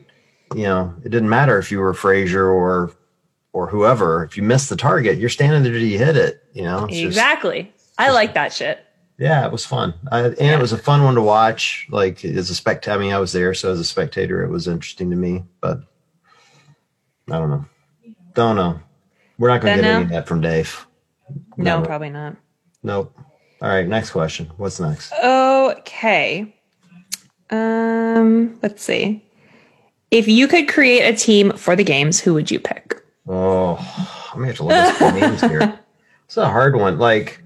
[0.56, 2.91] you know it didn't matter if you were fraser or
[3.53, 6.63] or whoever if you missed the target you're standing there till you hit it you
[6.63, 7.71] know It's just- exactly.
[7.97, 8.79] I like that shit.
[9.19, 12.49] yeah it was fun I, and it was a fun one to watch like as
[12.49, 15.15] a spectator i mean i was there so as a spectator it was interesting to
[15.15, 15.79] me but
[17.31, 17.65] i don't know
[18.33, 18.79] don't know
[19.37, 19.95] we're not going to get know?
[19.97, 20.85] any of that from dave
[21.57, 21.85] No, Never.
[21.85, 22.35] probably not.
[22.83, 23.15] Nope.
[23.61, 24.51] All right, next question.
[24.57, 25.13] What's next?
[25.23, 26.53] Okay.
[27.49, 29.23] Um, let's see.
[30.11, 33.01] If you could create a team for the games, who would you pick?
[33.27, 33.77] Oh,
[34.33, 35.79] I'm gonna have to look at some names here.
[36.25, 36.97] It's a hard one.
[36.97, 37.43] Like,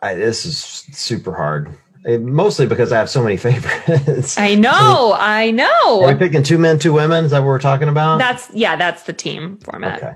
[0.00, 1.76] I, this is super hard.
[2.06, 4.38] Eh, mostly because I have so many favorites.
[4.38, 6.04] I know, I know.
[6.04, 7.24] Are we picking two men, two women?
[7.24, 8.18] Is that what we're talking about?
[8.18, 10.00] That's yeah, that's the team format.
[10.00, 10.14] okay.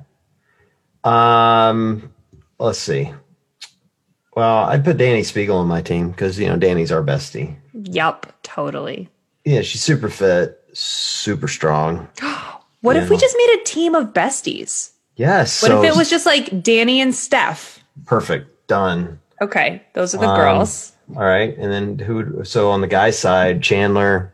[1.03, 2.13] Um,
[2.59, 3.13] let's see.
[4.37, 7.57] Well, I'd put Dani Speegle on my team because you know Dani's our bestie.
[7.73, 9.09] Yup, totally.
[9.45, 12.07] Yeah, she's super fit, super strong.
[12.81, 14.93] What if we just made a team of besties?
[15.17, 15.63] Yes.
[15.63, 17.83] What so if it was just like Dani and Steph?
[18.07, 18.69] perfect?
[18.69, 19.19] Done.
[19.41, 20.93] Okay, those are the Um, girls.
[21.17, 22.17] All right, and then who?
[22.17, 24.33] would- So on the guy side, Chandler,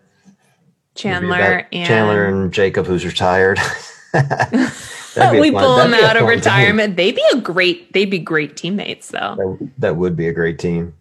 [0.94, 3.58] Chandler and Chandler and Jacob, who's retired.
[4.12, 6.28] That'd be a we pull them out of fun team.
[6.28, 6.96] retirement.
[6.96, 7.92] They'd be a great.
[7.92, 9.36] They'd be great teammates, though.
[9.36, 10.94] That, that would be a great team.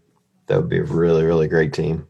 [0.48, 2.08] That would be a really, really great team.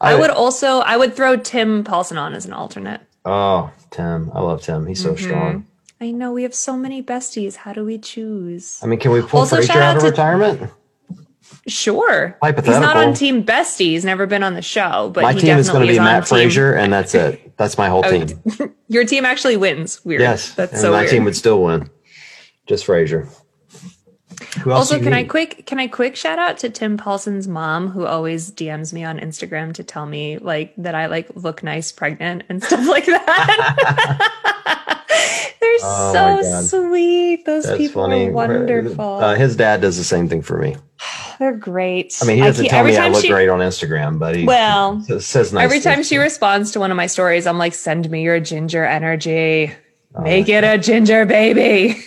[0.00, 0.78] I would also.
[0.80, 3.00] I would throw Tim Paulson on as an alternate.
[3.30, 4.30] Oh, Tim.
[4.34, 4.86] I love Tim.
[4.86, 5.24] He's so Mm-hmm.
[5.24, 5.66] strong.
[6.00, 7.54] I know we have so many besties.
[7.56, 8.80] How do we choose?
[8.82, 10.70] I mean, can we pull Also, Fraser out out of retirement?
[11.66, 12.38] Sure.
[12.42, 13.80] He's not on Team Bestie.
[13.90, 16.72] He's never been on the show, but My team is going to be Mat Fraser,
[16.74, 17.56] and that's it.
[17.58, 18.40] That's my whole Oh, team.
[18.88, 20.02] Your team actually wins.
[20.04, 20.22] Weird.
[20.22, 21.10] Yes, That's so my weird.
[21.10, 21.90] team would still win.
[22.66, 23.28] Just Fraser.
[24.66, 28.50] Also, can I quick can I quick shout out to Tim Paulson's mom who always
[28.50, 32.62] DMs me on Instagram to tell me like that I like look nice pregnant and
[32.64, 34.30] stuff like that.
[35.60, 37.44] They're Oh so sweet.
[37.44, 38.28] Those That's people funny.
[38.28, 39.18] are wonderful.
[39.18, 40.76] Uh, his dad does the same thing for me.
[41.38, 42.16] They're great.
[42.22, 45.00] I mean, he doesn't tell me I look she- great on Instagram, but he Well,
[45.20, 45.64] says, nice.
[45.64, 46.24] Every time she to me.
[46.24, 49.72] responds to one of my stories, I'm like, send me your ginger energy.
[50.14, 52.02] Oh Make it a ginger baby.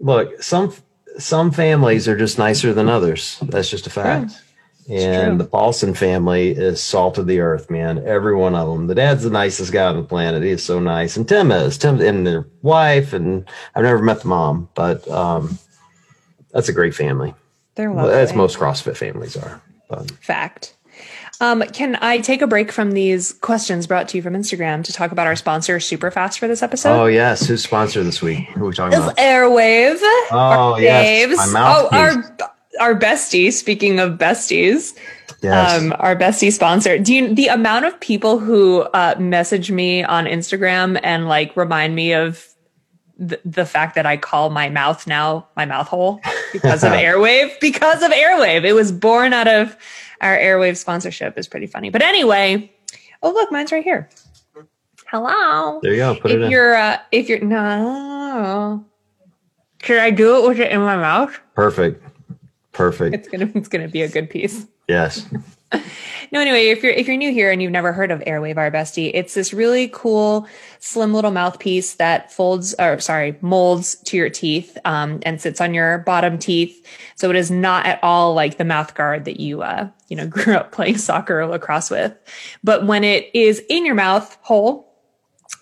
[0.00, 0.72] look, some
[1.18, 3.38] some families are just nicer than others.
[3.42, 4.32] That's just a fact.
[4.88, 8.06] And the Paulson family is salt of the earth, man.
[8.06, 8.86] Every one of them.
[8.86, 10.42] The dad's the nicest guy on the planet.
[10.42, 11.78] He is so nice, and Tim is.
[11.78, 15.58] Tim and their wife, and I've never met the mom, but um,
[16.50, 17.32] that's a great family.
[17.76, 18.20] They're Well, lovely.
[18.20, 19.62] as most CrossFit families are.
[19.88, 20.74] But Fact.
[21.40, 24.92] Um, can I take a break from these questions brought to you from Instagram to
[24.92, 27.00] talk about our sponsor, Superfast, for this episode?
[27.00, 28.46] oh yes, who's sponsor this week?
[28.50, 29.16] Who are we talking It's about?
[29.16, 29.98] Airwave.
[30.30, 32.36] Oh yes, my Oh, our
[32.80, 33.52] our bestie.
[33.52, 34.96] Speaking of besties,
[35.42, 35.80] yes.
[35.80, 36.98] um, our bestie sponsor.
[36.98, 41.94] Do you the amount of people who uh, message me on Instagram and like remind
[41.94, 42.46] me of
[43.16, 46.20] the, the fact that I call my mouth now my mouth hole
[46.52, 47.58] because of Airwave?
[47.60, 49.76] Because of Airwave, it was born out of
[50.24, 51.38] our Airwave sponsorship.
[51.38, 51.90] is pretty funny.
[51.90, 52.72] But anyway,
[53.22, 54.08] oh look, mine's right here.
[55.06, 55.78] Hello.
[55.82, 56.14] there you go.
[56.16, 56.50] Put it if in.
[56.50, 58.84] you're uh, if you're no,
[59.82, 61.38] should I do it with it in my mouth?
[61.54, 62.02] Perfect.
[62.72, 63.14] Perfect.
[63.14, 64.66] It's gonna it's gonna be a good piece.
[64.88, 65.26] Yes.
[66.32, 68.70] No, anyway, if you're if you're new here and you've never heard of Airwave Our
[68.70, 70.48] Bestie, it's this really cool,
[70.80, 75.74] slim little mouthpiece that folds or sorry, molds to your teeth um, and sits on
[75.74, 76.86] your bottom teeth.
[77.14, 80.26] So it is not at all like the mouth guard that you uh, you know
[80.28, 82.14] grew up playing soccer or lacrosse with.
[82.62, 84.92] But when it is in your mouth hole,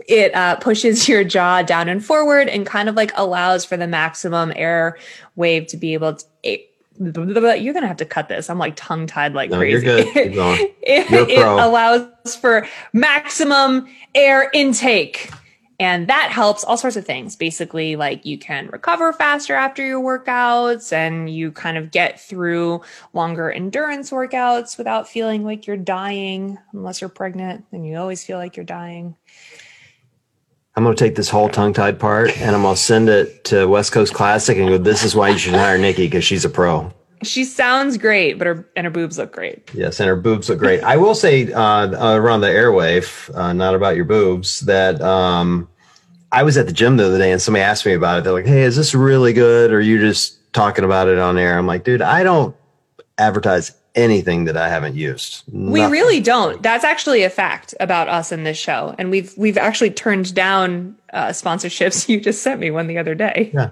[0.09, 3.87] it uh, pushes your jaw down and forward and kind of like allows for the
[3.87, 4.97] maximum air
[5.37, 6.59] wave to be able to.
[6.99, 8.49] You're gonna have to cut this.
[8.51, 9.87] I'm like tongue tied like No, crazy.
[9.87, 10.15] you're good.
[10.15, 10.59] Keep going.
[10.83, 15.31] it, it allows for maximum air intake.
[15.81, 17.35] And that helps all sorts of things.
[17.35, 22.83] Basically, like you can recover faster after your workouts and you kind of get through
[23.15, 26.57] longer endurance workouts without feeling like you're dying.
[26.73, 29.17] Unless you're pregnant, then you always feel like you're dying.
[30.75, 33.45] I'm going to take this whole tongue tied part and I'm going to send it
[33.45, 36.47] to West Coast Classic and go, this is why you should hire Nikki because she's
[36.47, 36.91] a pro.
[37.23, 39.71] She sounds great, but her and her boobs look great.
[39.75, 40.83] Yes, and her boobs look great.
[40.83, 45.69] I will say uh, around the airwave, uh, not about your boobs, that um,
[46.33, 48.25] I was at the gym the other day and somebody asked me about it.
[48.25, 49.73] They're like, hey, is this really good?
[49.73, 51.59] Or are you just talking about it on air?
[51.59, 52.57] I'm like, dude, I don't
[53.19, 55.43] advertise anything that I haven't used.
[55.53, 56.63] We really don't.
[56.63, 60.97] That's actually a fact about us in this show, and we've we've actually turned down
[61.13, 62.09] uh, sponsorships.
[62.13, 63.51] You just sent me one the other day.
[63.53, 63.71] Yeah.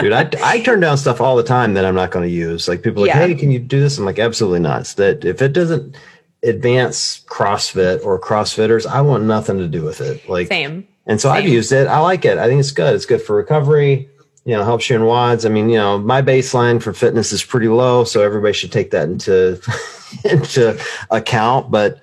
[0.00, 2.68] Dude, I, I turn down stuff all the time that I'm not going to use.
[2.68, 3.26] Like people are like, Yeah.
[3.26, 3.98] hey, can you do this?
[3.98, 4.82] I'm like, absolutely not.
[4.82, 5.96] It's that if it doesn't
[6.44, 10.28] advance CrossFit or CrossFitters, I want nothing to do with it.
[10.28, 10.86] Like, Same.
[11.06, 11.88] and so I've used it.
[11.88, 12.38] I like it.
[12.38, 12.94] I think it's good.
[12.94, 14.08] It's good for recovery.
[14.44, 15.46] You know, helps you in wads.
[15.46, 18.90] I mean, you know, my baseline for fitness is pretty low, so everybody should take
[18.90, 19.58] that into
[20.24, 20.78] into
[21.10, 21.70] account.
[21.70, 21.98] But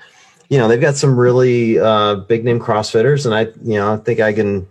[0.49, 3.97] you know, they've got some really uh, big name CrossFitters, and I, you know, I
[3.97, 4.67] think I can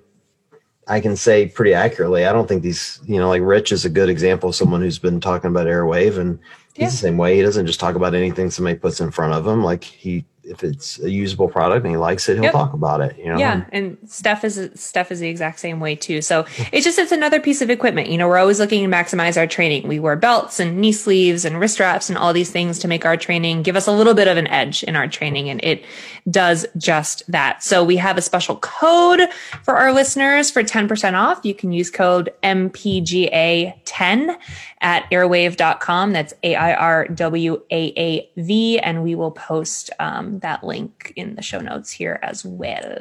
[0.88, 2.26] I can say pretty accurately.
[2.26, 4.98] I don't think these, you know, like Rich is a good example of someone who's
[4.98, 6.40] been talking about Airwave, and
[6.74, 6.86] he's Yeah.
[6.90, 7.36] the same way.
[7.36, 9.62] He doesn't just talk about anything somebody puts in front of him.
[9.62, 12.52] Like he, if it's a usable product and he likes it, he'll Yep.
[12.52, 13.16] talk about it.
[13.18, 16.20] You know, Yeah, and Steph is Steph is the exact same way too.
[16.20, 18.08] So it's just it's another piece of equipment.
[18.08, 19.86] You know, we're always looking to maximize our training.
[19.88, 23.04] We wear belts and knee sleeves and wrist straps and all these things to make
[23.06, 25.84] our training give us a little bit of an edge in our training, and it
[26.30, 27.62] does just that.
[27.62, 29.20] So we have a special code
[29.62, 31.40] for our listeners for ten percent off.
[31.44, 34.36] You can use code MPGA ten
[34.80, 36.12] at airwave.com.
[36.12, 41.12] That's A I R W A A V, and we will post um, that link
[41.16, 43.00] in the show notes here as well.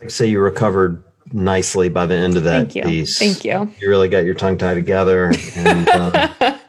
[0.00, 2.82] like say you recovered nicely by the end of that Thank you.
[2.82, 3.18] piece.
[3.18, 3.72] Thank you.
[3.80, 5.32] You really got your tongue tied together.
[5.56, 6.58] And, uh,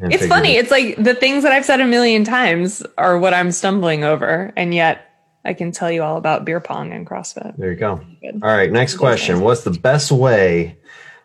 [0.00, 0.54] It's funny.
[0.56, 4.04] it- It's like the things that I've said a million times are what I'm stumbling
[4.04, 5.04] over, and yet
[5.44, 7.56] I can tell you all about beer pong and CrossFit.
[7.56, 8.00] There you go.
[8.42, 9.40] All right, next question.
[9.40, 10.77] What's the best way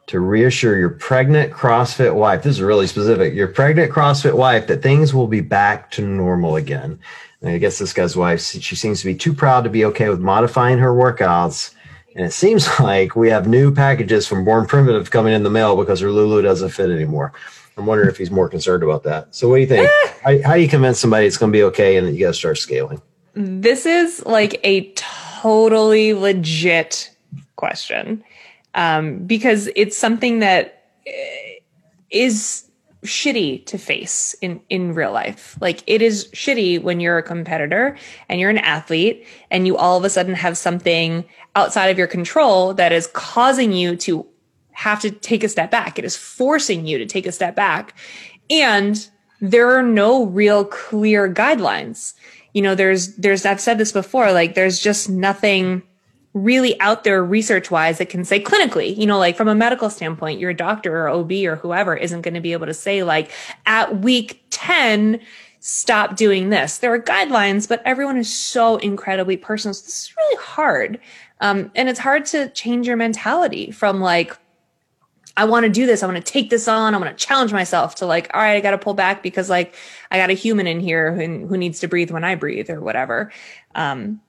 [0.08, 2.44] to reassure your pregnant CrossFit wife?
[2.44, 3.34] This is really specific.
[3.34, 7.00] Your pregnant CrossFit wife that things will be back to normal again.
[7.42, 10.10] And I guess this guy's wife, she seems to be too proud to be okay
[10.10, 11.74] with modifying her workouts.
[12.16, 15.76] And it seems like we have new packages from Born Primitive coming in the mail
[15.76, 17.34] because her Lulu doesn't fit anymore.
[17.76, 19.34] I'm wondering if he's more concerned about that.
[19.34, 19.90] So, what do you think?
[19.90, 20.14] Eh.
[20.24, 22.28] how, how do you convince somebody it's going to be okay and that you got
[22.28, 23.02] to start scaling?
[23.34, 27.10] This is like a totally legit
[27.56, 28.24] question
[28.74, 31.60] um, because it's something that eh,
[33.04, 35.58] shitty to face in in real life.
[35.62, 37.98] Like it is shitty when you're a competitor
[38.30, 42.08] and you're an athlete and you all of a sudden have something outside of your
[42.08, 44.26] control that is causing you to
[44.72, 46.00] have to take a step back.
[46.00, 47.96] It is forcing you to take a step back.
[48.50, 49.08] And
[49.40, 52.14] there are no real clear guidelines.
[52.54, 55.82] You know there's there's i've said this before like there's just nothing
[56.34, 59.90] really out there research wise that can say clinically, you know, like from a medical
[59.90, 63.32] standpoint, your doctor or OB or whoever isn't going to be able to say like
[63.66, 65.20] at week 10,
[65.60, 66.80] stop doing this.
[66.80, 69.74] There are guidelines, but everyone is so incredibly personal.
[69.74, 71.00] So this is really hard.
[71.40, 74.36] Um, and it's hard to change your mentality from like,
[75.36, 76.04] I want to do this.
[76.04, 76.94] I want to take this on.
[76.94, 79.50] I want to challenge myself to like, all right, I got to pull back because
[79.50, 79.76] like
[80.12, 82.82] I got a human in here who, who needs to breathe when I breathe or
[82.82, 83.32] whatever.
[83.74, 84.22] Um,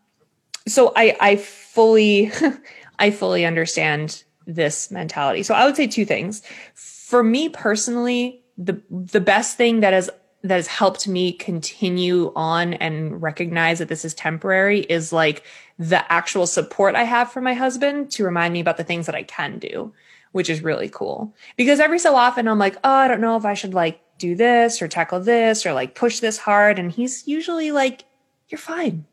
[0.67, 2.31] so I I fully
[2.99, 5.43] I fully understand this mentality.
[5.43, 6.43] So I would say two things.
[6.75, 10.11] For me personally, the the best thing that has
[10.43, 15.43] that has helped me continue on and recognize that this is temporary is like
[15.79, 19.15] the actual support I have from my husband to remind me about the things that
[19.15, 19.95] I can do,
[20.33, 21.35] which is really cool.
[21.57, 24.37] Because every so often I'm like, "Oh, I don't know if I should like do
[24.37, 28.05] this or tackle this or like push this hard." And he's usually like,
[28.49, 29.07] "You're fine."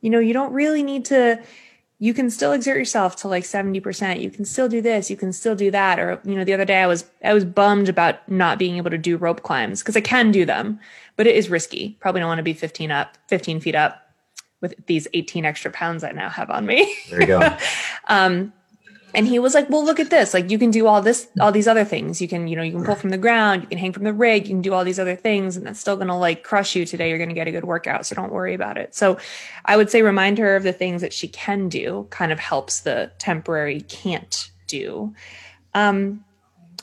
[0.00, 1.42] You know, you don't really need to,
[1.98, 4.20] you can still exert yourself to like 70%.
[4.20, 5.10] You can still do this.
[5.10, 5.98] You can still do that.
[5.98, 8.90] Or, you know, the other day I was, I was bummed about not being able
[8.90, 10.78] to do rope climbs because I can do them,
[11.16, 11.96] but it is risky.
[12.00, 14.04] Probably don't want to be 15 up, 15 feet up
[14.60, 16.94] with these 18 extra pounds I now have on me.
[17.10, 17.56] There you go.
[18.08, 18.52] um,
[19.14, 20.34] and he was like, well, look at this.
[20.34, 22.20] Like you can do all this, all these other things.
[22.20, 24.12] You can, you know, you can pull from the ground, you can hang from the
[24.12, 25.56] rig, you can do all these other things.
[25.56, 27.08] And that's still going to like crush you today.
[27.08, 28.06] You're going to get a good workout.
[28.06, 28.94] So don't worry about it.
[28.94, 29.18] So
[29.64, 32.80] I would say remind her of the things that she can do kind of helps
[32.80, 35.14] the temporary can't do.
[35.74, 36.24] Um,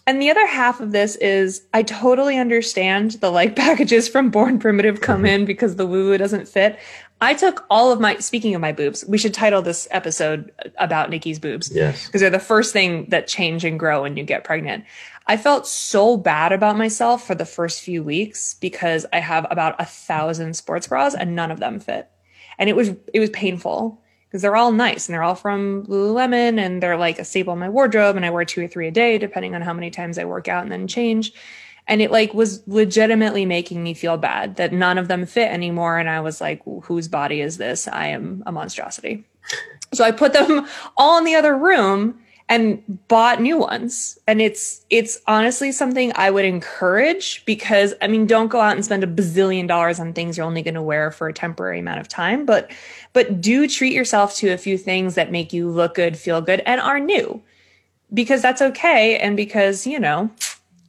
[0.08, 4.60] and the other half of this is I totally understand the like packages from Born
[4.60, 6.78] Primitive come in because the woo woo doesn't fit.
[7.22, 11.10] I took all of my, speaking of my boobs, we should title this episode about
[11.10, 11.72] Nikki's boobs.
[11.74, 12.06] Yes.
[12.06, 14.84] Because they're the first thing that change and grow when you get pregnant.
[15.28, 19.82] I felt so bad about myself for the first few weeks because I have about
[19.82, 22.10] a thousand sports bras and none of them fit.
[22.58, 26.60] And it was, it was painful because they're all nice and they're all from Lululemon
[26.60, 28.18] and they're like a staple in my wardrobe.
[28.18, 30.48] And I wear two or three a day, depending on how many times I work
[30.48, 31.34] out and then change
[31.88, 35.98] and it like was legitimately making me feel bad that none of them fit anymore.
[35.98, 37.88] And i was like whose body is this?
[37.88, 39.24] I am a monstrosity.
[39.94, 40.68] So i put them
[40.98, 44.20] all in the other room and bought new ones.
[44.28, 48.86] And it's it's honestly something i would encourage because i mean don't go out and
[48.86, 52.00] spend a bazillion dollars on things you're only going to wear for a temporary amount
[52.00, 52.46] of time.
[52.46, 52.72] But
[53.14, 56.62] but do treat yourself to a few things that make you look good feel good
[56.66, 57.42] and are new.
[58.14, 59.18] Because that's okay.
[59.18, 60.32] And because you know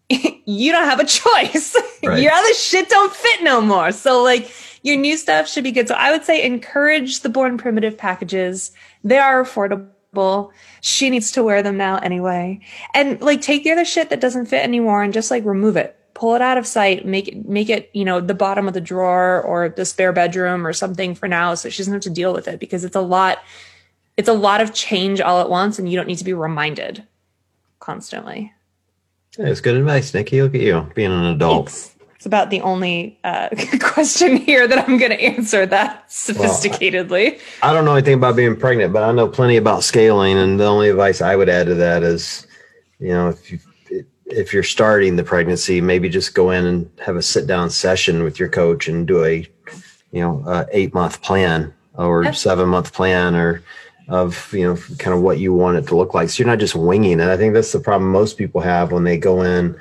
[0.46, 1.76] you don't have a choice.
[2.04, 2.22] Right.
[2.22, 3.90] Your other shit don't fit no more.
[3.90, 5.88] So like your new stuff should be good.
[5.88, 8.70] So I would say encourage the born primitive packages.
[9.02, 10.50] They are affordable.
[10.82, 12.60] She needs to wear them now anyway.
[12.94, 15.98] And like take the other shit that doesn't fit anymore and just like remove it.
[16.14, 18.80] Pull it out of sight, make it make it, you know, the bottom of the
[18.80, 22.32] drawer or the spare bedroom or something for now so she doesn't have to deal
[22.32, 23.38] with it because it's a lot
[24.16, 27.04] it's a lot of change all at once and you don't need to be reminded
[27.80, 28.52] constantly.
[29.36, 30.42] That's good advice, Nikki.
[30.42, 31.68] Look at you being an adult.
[31.68, 31.92] Thanks.
[32.14, 33.50] It's about the only uh,
[33.80, 37.38] question here that I'm going to answer that sophisticatedly.
[37.62, 40.38] I don't know anything about being pregnant, but I know plenty about scaling.
[40.38, 42.46] And the only advice I would add to that is,
[42.98, 43.58] you know, if you
[44.26, 48.24] if you're starting the pregnancy, maybe just go in and have a sit down session
[48.24, 49.48] with your coach and do a,
[50.10, 53.62] you know, eight month plan or seven month plan or
[54.08, 56.30] of you know kind of what you want it to look like.
[56.30, 57.28] So you're not just winging it.
[57.28, 59.76] I think that's the problem most people have when they go in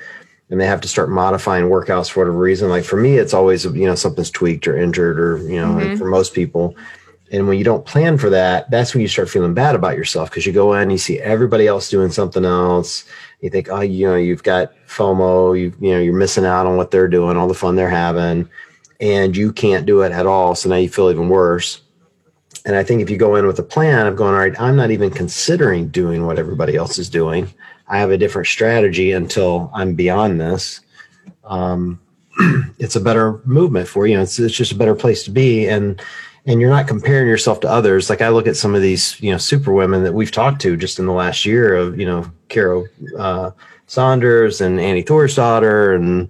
[0.50, 2.68] and they have to start modifying workouts for whatever reason.
[2.68, 5.98] Like for me, it's always you know something's tweaked or injured or you know like
[5.98, 6.76] for most people.
[7.32, 10.30] and when you don't plan for that, that's when you start feeling bad about yourself
[10.30, 13.04] because you go in, you see everybody else doing something else.
[13.40, 16.76] You think, oh, you know, you've got FOMO, you you know, you're missing out on
[16.76, 18.48] what they're doing, all the fun they're having,
[19.00, 20.54] and you can't do it at all.
[20.54, 21.80] So now you feel even worse.
[22.66, 24.74] And I think if you go in with a plan of going, all right, I'm
[24.74, 27.48] not even considering doing what everybody else is doing.
[27.86, 30.80] I have a different strategy until I'm beyond this.
[31.44, 32.00] Um,
[32.78, 34.20] it's a better movement for you.
[34.20, 35.68] It's, it's just a better place to be.
[35.68, 36.02] And
[36.48, 38.08] and you're not comparing yourself to others.
[38.08, 40.76] Like I look at some of these, you know, super women that we've talked to
[40.76, 42.84] just in the last year of, you know, Kara
[43.18, 43.50] uh,
[43.88, 46.28] Saunders and Annie Thorisdottir and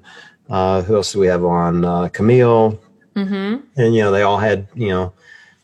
[0.49, 1.85] uh, who else do we have on?
[1.85, 2.81] Uh, Camille.
[3.15, 3.67] Mm-hmm.
[3.77, 5.13] And, you know, they all had, you know,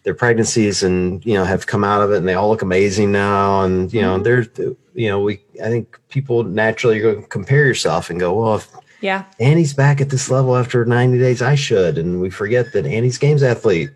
[0.04, 3.12] their pregnancies and, you know, have come out of it and they all look amazing
[3.12, 3.62] now.
[3.62, 4.24] And, you know, mm-hmm.
[4.24, 4.48] there's,
[4.94, 8.68] you know, we, I think people naturally go compare yourself and go, well, if
[9.00, 11.98] yeah, Annie's back at this level after 90 days, I should.
[11.98, 13.90] And we forget that Annie's games athlete.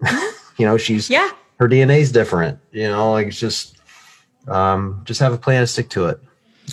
[0.56, 2.58] you know, she's yeah, her DNA is different.
[2.70, 3.76] You know, like it's just
[4.46, 6.20] um, just have a plan and stick to it.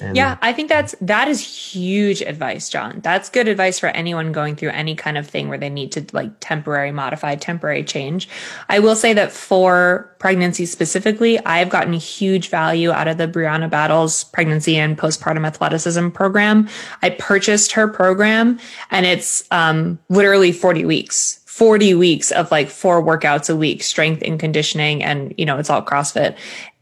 [0.01, 1.41] And yeah, I think that's that is
[1.73, 2.99] huge advice, John.
[3.01, 6.05] That's good advice for anyone going through any kind of thing where they need to
[6.13, 8.29] like temporary modify, temporary change.
[8.69, 13.69] I will say that for pregnancy specifically, I've gotten huge value out of the Brianna
[13.69, 16.69] Battles pregnancy and postpartum athleticism program.
[17.01, 18.59] I purchased her program
[18.91, 24.21] and it's um, literally 40 weeks 40 weeks of like four workouts a week, strength
[24.23, 25.03] and conditioning.
[25.03, 26.37] And, you know, it's all CrossFit.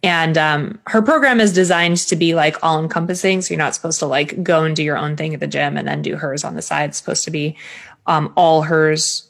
[0.07, 3.41] And um, her program is designed to be like all encompassing.
[3.41, 5.75] So you're not supposed to like go and do your own thing at the gym
[5.75, 6.91] and then do hers on the side.
[6.91, 7.57] It's supposed to be
[8.05, 9.27] um, all hers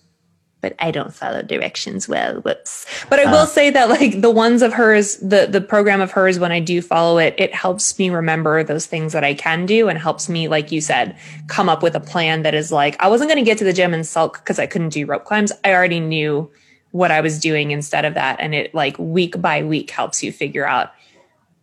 [0.60, 2.42] but I don't follow directions well.
[2.42, 2.86] Whoops.
[3.10, 6.12] But I will uh, say that like the ones of hers, the the program of
[6.12, 9.66] hers, when I do follow it, it helps me remember those things that I can
[9.66, 11.16] do and helps me, like you said,
[11.48, 13.72] come up with a plan that is like I wasn't going to get to the
[13.72, 15.52] gym and sulk because I couldn't do rope climbs.
[15.64, 16.52] I already knew
[16.98, 20.32] what I was doing instead of that, and it like week by week helps you
[20.32, 20.92] figure out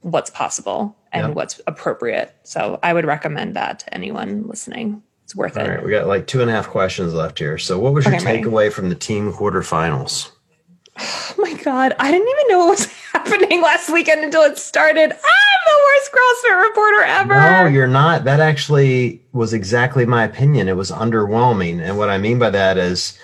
[0.01, 2.35] what's possible and what's appropriate.
[2.43, 5.03] So I would recommend that to anyone listening.
[5.25, 5.69] It's worth All it.
[5.69, 7.59] All right, we got like two and a half questions left here.
[7.59, 10.31] So, what was your okay, takeaway from the team quarterfinals?
[10.99, 15.11] Oh my god, I didn't even know what was happening last weekend until it started.
[15.11, 17.35] I'm the worst CrossFit reporter ever.
[17.35, 18.25] No, you're not.
[18.25, 20.69] That actually was exactly my opinion.
[20.69, 23.19] It was underwhelming, and what I mean by that is,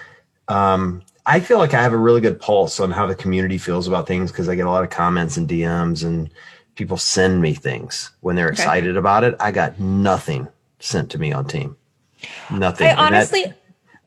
[0.49, 3.87] um, I feel like I have a really good pulse on how the community feels
[3.87, 6.31] about things because I get a lot of comments and DMs and
[6.75, 8.55] people send me things when they're okay.
[8.55, 9.37] excited about it.
[9.39, 10.49] I got nothing
[10.79, 11.77] sent to me on team.
[12.51, 12.89] Nothing.
[12.89, 13.45] I honestly.
[13.45, 13.57] That,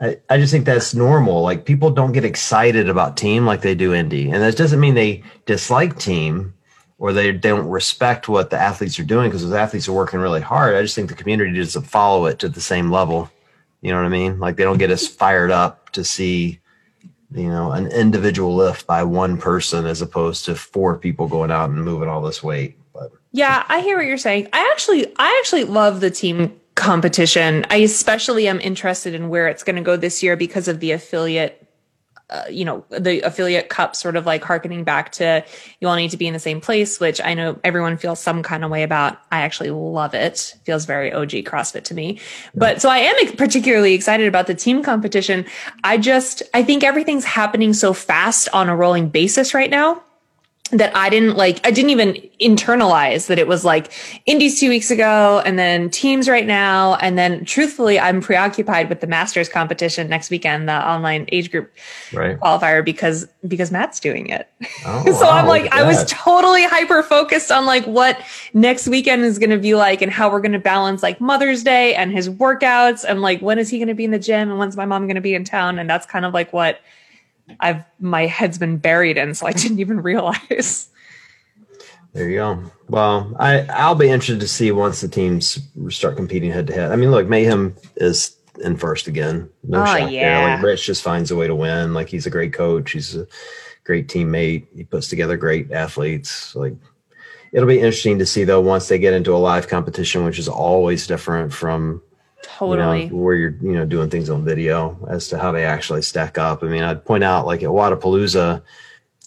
[0.01, 1.41] I, I just think that's normal.
[1.41, 4.26] Like people don't get excited about team like they do indie.
[4.34, 6.53] and that doesn't mean they dislike team
[6.97, 10.41] or they don't respect what the athletes are doing because those athletes are working really
[10.41, 10.76] hard.
[10.76, 13.30] I just think the community doesn't follow it to the same level.
[13.82, 14.39] You know what I mean?
[14.39, 16.59] Like they don't get as fired up to see,
[17.36, 21.69] you know, an individual lift by one person as opposed to four people going out
[21.69, 22.77] and moving all this weight.
[22.93, 24.49] But yeah, I hear what you're saying.
[24.53, 27.65] I actually, I actually love the team competition.
[27.69, 30.91] I especially am interested in where it's going to go this year because of the
[30.91, 31.62] affiliate
[32.34, 35.43] uh, you know the affiliate cup sort of like harkening back to
[35.79, 38.43] you all need to be in the same place which i know everyone feels some
[38.43, 39.19] kind of way about.
[39.31, 40.55] I actually love it.
[40.63, 42.19] Feels very og crossfit to me.
[42.55, 45.45] But so i am particularly excited about the team competition.
[45.84, 50.01] I just i think everything's happening so fast on a rolling basis right now
[50.72, 53.91] that I didn't like, I didn't even internalize that it was like
[54.26, 56.95] indies two weeks ago and then teams right now.
[56.95, 61.72] And then truthfully, I'm preoccupied with the masters competition next weekend, the online age group
[62.14, 62.39] right.
[62.39, 64.49] qualifier because, because Matt's doing it.
[64.86, 68.20] Oh, so wow, I'm like, I was totally hyper focused on like what
[68.53, 71.64] next weekend is going to be like and how we're going to balance like Mother's
[71.64, 74.49] Day and his workouts and like when is he going to be in the gym
[74.49, 75.78] and when's my mom going to be in town.
[75.78, 76.80] And that's kind of like what,
[77.59, 80.89] I've my head's been buried in, so I didn't even realize.
[82.13, 82.63] There you go.
[82.89, 86.91] Well, I I'll be interested to see once the teams start competing head to head.
[86.91, 89.49] I mean, look, Mayhem is in first again.
[89.63, 90.39] No oh, shock yeah.
[90.39, 90.55] there.
[90.55, 91.93] Like Rich just finds a way to win.
[91.93, 92.91] Like he's a great coach.
[92.91, 93.27] He's a
[93.83, 94.67] great teammate.
[94.75, 96.55] He puts together great athletes.
[96.55, 96.75] Like
[97.51, 100.47] it'll be interesting to see though once they get into a live competition, which is
[100.47, 102.01] always different from
[102.43, 103.03] Totally.
[103.05, 106.01] You know, where you're, you know, doing things on video as to how they actually
[106.01, 106.63] stack up.
[106.63, 108.61] I mean, I'd point out like at Wodapalooza,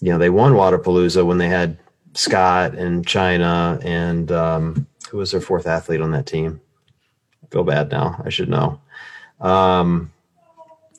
[0.01, 1.77] you know, they won Wodapalooza when they had
[2.13, 6.61] Scott and China and um, who was their fourth athlete on that team?
[7.43, 8.21] I feel bad now.
[8.23, 8.79] I should know.
[9.39, 10.11] Um,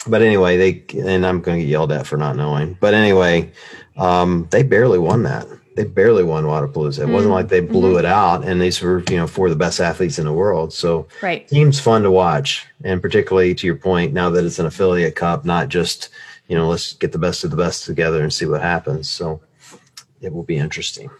[0.06, 2.76] but anyway, they and I'm going to get yelled at for not knowing.
[2.80, 3.52] But anyway,
[3.96, 5.46] um, they barely won that
[5.78, 6.98] they barely won Wodapalooza.
[6.98, 7.12] It mm-hmm.
[7.12, 8.00] wasn't like they blew mm-hmm.
[8.00, 10.72] it out, and these were you know four of the best athletes in the world.
[10.72, 11.46] So right.
[11.46, 15.44] team's fun to watch, and particularly to your point, now that it's an affiliate cup,
[15.44, 16.08] not just
[16.48, 19.08] you know, let's get the best of the best together and see what happens.
[19.08, 19.40] So
[20.20, 21.10] it will be interesting.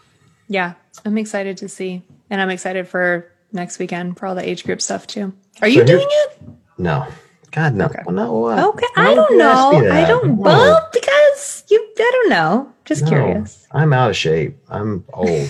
[0.49, 0.73] Yeah,
[1.05, 4.81] I'm excited to see, and I'm excited for next weekend for all the age group
[4.81, 5.31] stuff too.
[5.61, 6.39] Are you so doing it?
[6.77, 7.07] No.
[7.51, 7.85] God no.
[7.85, 8.01] Okay.
[8.05, 8.85] Well, no okay.
[8.95, 9.89] I don't know.
[9.91, 10.37] I don't.
[10.37, 11.85] Well, because you.
[11.97, 12.71] I don't know.
[12.85, 13.67] Just no, curious.
[13.71, 14.57] I'm out of shape.
[14.69, 15.49] I'm old.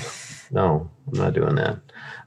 [0.52, 1.80] no, I'm not doing that.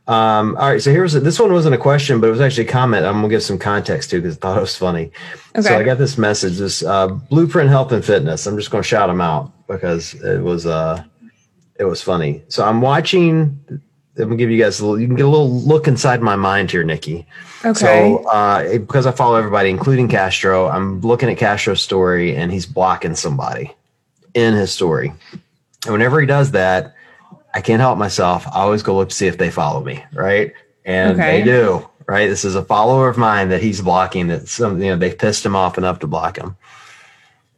[0.09, 2.71] Um, all right, so here's this one wasn't a question, but it was actually a
[2.71, 3.07] comment.
[3.07, 5.13] I'm gonna give some context to because I thought it was funny.
[5.55, 5.63] Okay.
[5.63, 8.47] So I got this message, this uh, Blueprint Health and Fitness.
[8.47, 11.05] I'm just gonna shout them out because it was uh,
[11.79, 12.43] it was funny.
[12.49, 13.81] So I'm watching.
[14.19, 15.01] I'm gonna give you guys a little.
[15.01, 17.27] You can get a little look inside my mind here, Nikki.
[17.65, 17.73] Okay.
[17.73, 22.67] So uh, because I follow everybody, including Castro, I'm looking at Castro's story, and he's
[22.67, 23.75] blocking somebody
[24.35, 25.13] in his story.
[25.85, 26.95] And whenever he does that,
[27.55, 28.47] I can't help myself.
[28.47, 30.53] I always go look to see if they follow me, right?
[30.85, 31.39] And okay.
[31.39, 32.27] they do, right?
[32.27, 34.29] This is a follower of mine that he's blocking.
[34.29, 36.57] That some, you know, they pissed him off enough to block him.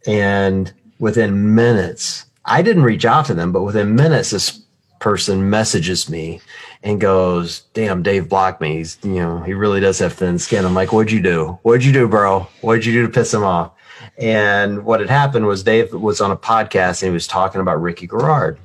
[0.07, 4.63] And within minutes, I didn't reach out to them, but within minutes, this
[5.05, 6.40] person messages me
[6.82, 8.78] and goes, "Damn, Dave blocked me.
[8.78, 11.59] He's, you know, he really does have thin skin." I'm like, "What'd you do?
[11.61, 12.48] What'd you do, bro?
[12.62, 13.72] What'd you do to piss him off?"
[14.16, 17.82] And what had happened was Dave was on a podcast and he was talking about
[17.82, 18.57] Ricky Garard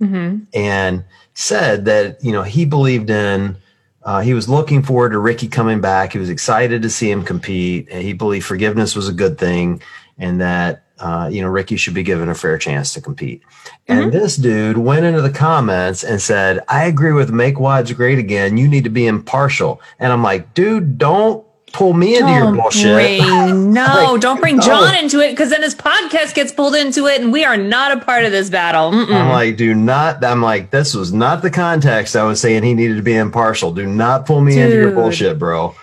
[0.00, 0.44] mm-hmm.
[0.54, 1.04] and
[1.34, 3.56] said that you know he believed in.
[4.04, 6.12] Uh, he was looking forward to Ricky coming back.
[6.12, 7.88] He was excited to see him compete.
[7.90, 9.82] And he believed forgiveness was a good thing,
[10.18, 13.42] and that uh, you know Ricky should be given a fair chance to compete.
[13.42, 13.92] Mm-hmm.
[13.92, 18.18] And this dude went into the comments and said, "I agree with Make WODs Great
[18.18, 18.56] Again.
[18.56, 22.62] You need to be impartial." And I'm like, dude, don't pull me into don't your
[22.62, 22.94] bullshit.
[22.94, 27.06] Bring, no, like, don't bring John into it because then his podcast gets pulled into
[27.06, 28.92] it, and we are not a part of this battle.
[28.92, 29.12] Mm-mm.
[29.12, 30.24] I'm like, do not.
[30.24, 32.16] I'm like, this was not the context.
[32.16, 33.72] I was saying he needed to be impartial.
[33.72, 34.64] Do not pull me Dude.
[34.64, 35.74] into your bullshit, bro.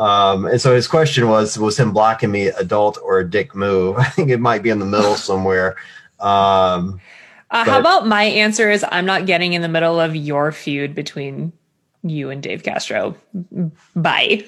[0.00, 3.96] Um, and so his question was, was him blocking me adult or a dick move?
[3.98, 5.76] I think it might be in the middle somewhere.
[6.18, 7.00] Um,
[7.50, 10.94] uh, how about my answer is I'm not getting in the middle of your feud
[10.94, 11.52] between
[12.02, 13.14] you and Dave Castro.
[13.94, 14.44] Bye.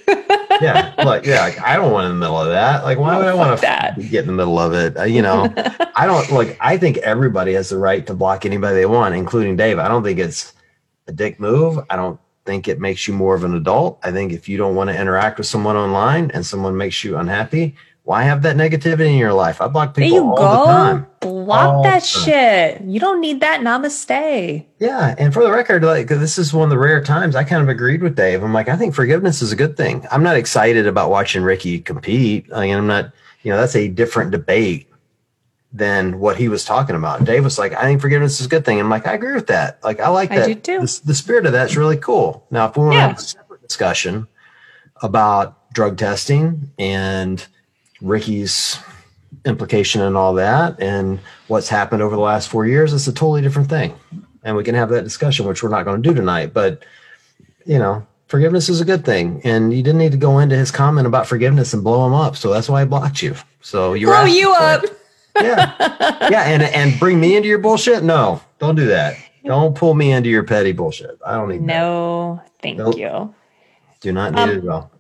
[0.60, 2.84] yeah, like yeah, like, I don't want in the middle of that.
[2.84, 4.96] Like, why would I want to get in the middle of it?
[4.96, 5.52] Uh, you know,
[5.96, 6.56] I don't like.
[6.60, 9.78] I think everybody has the right to block anybody they want, including Dave.
[9.78, 10.54] I don't think it's
[11.08, 11.84] a dick move.
[11.90, 13.98] I don't think it makes you more of an adult.
[14.02, 17.16] I think if you don't want to interact with someone online and someone makes you
[17.16, 19.60] unhappy, why have that negativity in your life?
[19.60, 20.66] I block people all go.
[20.66, 21.06] the time.
[21.20, 22.80] Block all that shit.
[22.82, 23.60] You don't need that.
[23.60, 24.66] Namaste.
[24.80, 27.62] Yeah, and for the record, like this is one of the rare times I kind
[27.62, 28.42] of agreed with Dave.
[28.42, 30.04] I'm like, I think forgiveness is a good thing.
[30.10, 32.46] I'm not excited about watching Ricky compete.
[32.52, 33.12] I mean, I'm not.
[33.42, 34.88] You know, that's a different debate
[35.72, 37.24] than what he was talking about.
[37.24, 38.78] Dave was like, I think forgiveness is a good thing.
[38.78, 39.82] I'm like, I agree with that.
[39.82, 40.42] Like, I like that.
[40.42, 40.78] I do too.
[40.80, 42.46] The, the spirit of that's really cool.
[42.50, 43.00] Now, if we want yeah.
[43.00, 44.26] to have a separate discussion
[45.00, 47.46] about drug testing and
[48.02, 48.78] Ricky's
[49.44, 51.18] implication and all that and
[51.48, 53.94] what's happened over the last four years, it's a totally different thing.
[54.44, 56.52] And we can have that discussion, which we're not going to do tonight.
[56.52, 56.84] But,
[57.64, 59.40] you know, forgiveness is a good thing.
[59.44, 62.36] And you didn't need to go into his comment about forgiveness and blow him up.
[62.36, 63.36] So that's why I blocked you.
[63.62, 64.84] So you blow you up.
[65.36, 65.74] Yeah.
[66.30, 66.42] Yeah.
[66.42, 68.02] And, and bring me into your bullshit.
[68.02, 69.16] No, don't do that.
[69.44, 71.18] Don't pull me into your petty bullshit.
[71.26, 72.52] I don't need no, that.
[72.62, 72.96] thank nope.
[72.96, 73.34] you.
[74.00, 74.90] Do not need um, it at all.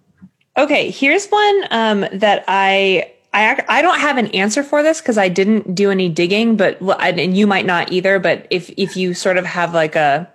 [0.56, 5.16] Okay, here's one um, that I I I don't have an answer for this because
[5.16, 8.18] I didn't do any digging, but and you might not either.
[8.18, 10.28] But if if you sort of have like a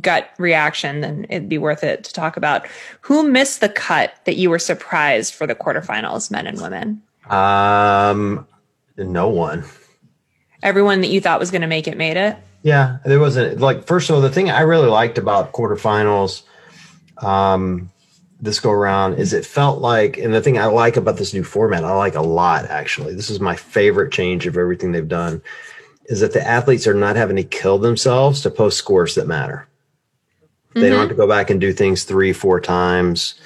[0.00, 2.66] gut reaction, then it'd be worth it to talk about.
[3.02, 7.02] Who missed the cut that you were surprised for the quarterfinals, men and women?
[7.28, 8.46] Um,
[9.04, 9.64] no one.
[10.62, 12.36] Everyone that you thought was going to make it made it.
[12.62, 16.42] Yeah, there wasn't like first of all, the thing I really liked about quarterfinals,
[17.18, 17.90] um,
[18.40, 21.44] this go around is it felt like, and the thing I like about this new
[21.44, 23.14] format, I like a lot actually.
[23.14, 25.42] This is my favorite change of everything they've done,
[26.06, 29.66] is that the athletes are not having to kill themselves to post scores that matter.
[30.74, 30.90] They mm-hmm.
[30.90, 33.40] don't have to go back and do things three, four times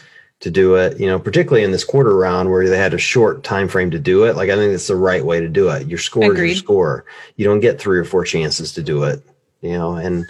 [0.44, 0.98] to do it.
[1.00, 3.98] You know, particularly in this quarter round where they had a short time frame to
[3.98, 4.36] do it.
[4.36, 5.88] Like I think it's the right way to do it.
[5.88, 7.04] Your score is your score.
[7.36, 9.22] You don't get three or four chances to do it.
[9.60, 10.26] You know, and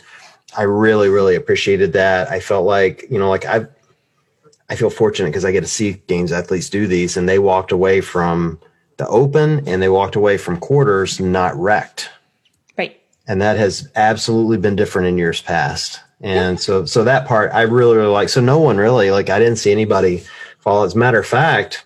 [0.56, 2.30] I really, really appreciated that.
[2.30, 3.68] I felt like, you know, like I've
[4.70, 7.70] I feel fortunate because I get to see games athletes do these, and they walked
[7.70, 8.58] away from
[8.96, 12.10] the open and they walked away from quarters not wrecked.
[12.78, 13.00] Right.
[13.26, 16.00] And that has absolutely been different in years past.
[16.20, 18.28] And so, so that part I really, really like.
[18.28, 20.22] So no one really like I didn't see anybody
[20.58, 20.84] fall.
[20.84, 21.84] As a matter of fact,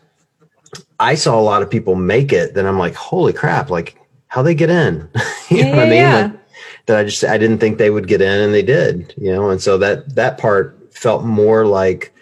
[1.01, 2.55] I saw a lot of people make it.
[2.55, 3.71] Then I'm like, holy crap!
[3.71, 3.99] Like
[4.29, 5.09] how they get in?
[5.51, 5.93] you yeah, know what I mean?
[5.93, 6.23] Yeah.
[6.23, 6.33] Like,
[6.87, 9.15] that I just I didn't think they would get in, and they did.
[9.17, 12.15] You know, and so that that part felt more like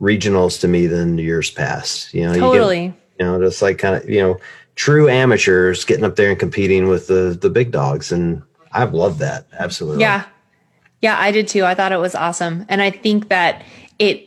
[0.00, 2.12] regionals to me than years past.
[2.14, 2.84] You know, totally.
[2.84, 4.38] You, get, you know, just like kind of you know
[4.76, 8.42] true amateurs getting up there and competing with the the big dogs and
[8.72, 9.46] I've loved that.
[9.52, 10.00] Absolutely.
[10.00, 10.24] Yeah.
[11.04, 11.66] Yeah, I did too.
[11.66, 12.64] I thought it was awesome.
[12.70, 13.62] And I think that
[13.98, 14.26] it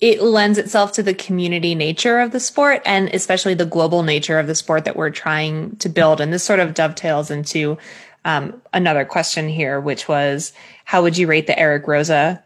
[0.00, 4.38] it lends itself to the community nature of the sport and especially the global nature
[4.38, 6.22] of the sport that we're trying to build.
[6.22, 7.76] And this sort of dovetails into
[8.24, 10.54] um, another question here, which was
[10.86, 12.42] how would you rate the Eric Roza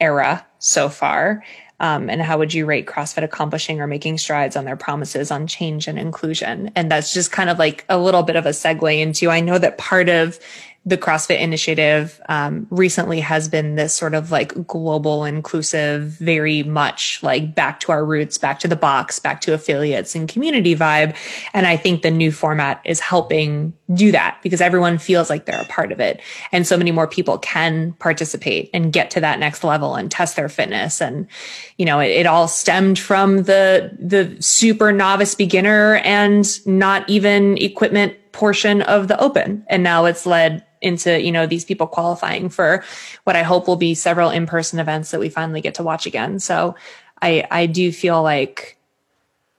[0.00, 1.44] era so far?
[1.78, 5.46] Um, and how would you rate CrossFit accomplishing or making strides on their promises on
[5.46, 6.72] change and inclusion?
[6.74, 9.58] And that's just kind of like a little bit of a segue into I know
[9.58, 10.40] that part of
[10.86, 17.20] the CrossFit initiative um, recently has been this sort of like global, inclusive, very much
[17.24, 21.16] like back to our roots, back to the box, back to affiliates and community vibe.
[21.52, 25.60] And I think the new format is helping do that because everyone feels like they're
[25.60, 26.20] a part of it.
[26.52, 30.36] And so many more people can participate and get to that next level and test
[30.36, 31.02] their fitness.
[31.02, 31.26] And,
[31.78, 37.58] you know, it, it all stemmed from the, the super novice beginner and not even
[37.58, 39.64] equipment portion of the open.
[39.68, 42.84] And now it's led into, you know, these people qualifying for
[43.24, 46.38] what I hope will be several in-person events that we finally get to watch again.
[46.38, 46.74] So
[47.22, 48.76] I, I do feel like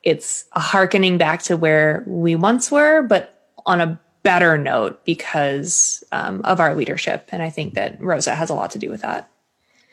[0.04, 6.04] it's a harkening back to where we once were, but on a better note because
[6.12, 7.30] um, of our leadership.
[7.32, 9.30] And I think that roza has a lot to do with that.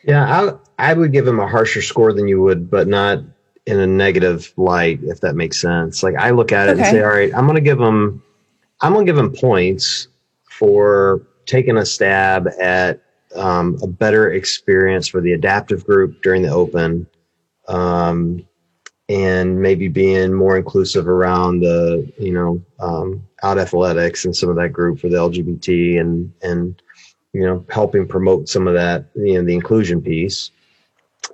[0.03, 3.19] Yeah, I, I would give him a harsher score than you would, but not
[3.65, 6.03] in a negative light, if that makes sense.
[6.03, 6.81] Like I look at it okay.
[6.81, 8.21] and say, all right, I'm going to give him,
[8.81, 10.07] I'm going to give him points
[10.57, 13.01] for taking a stab at
[13.35, 17.05] um, a better experience for the adaptive group during the open
[17.67, 18.45] um,
[19.09, 24.55] and maybe being more inclusive around the you know um, out athletics and some of
[24.55, 26.81] that group for the lgbt and and
[27.33, 30.51] you know helping promote some of that you know the inclusion piece.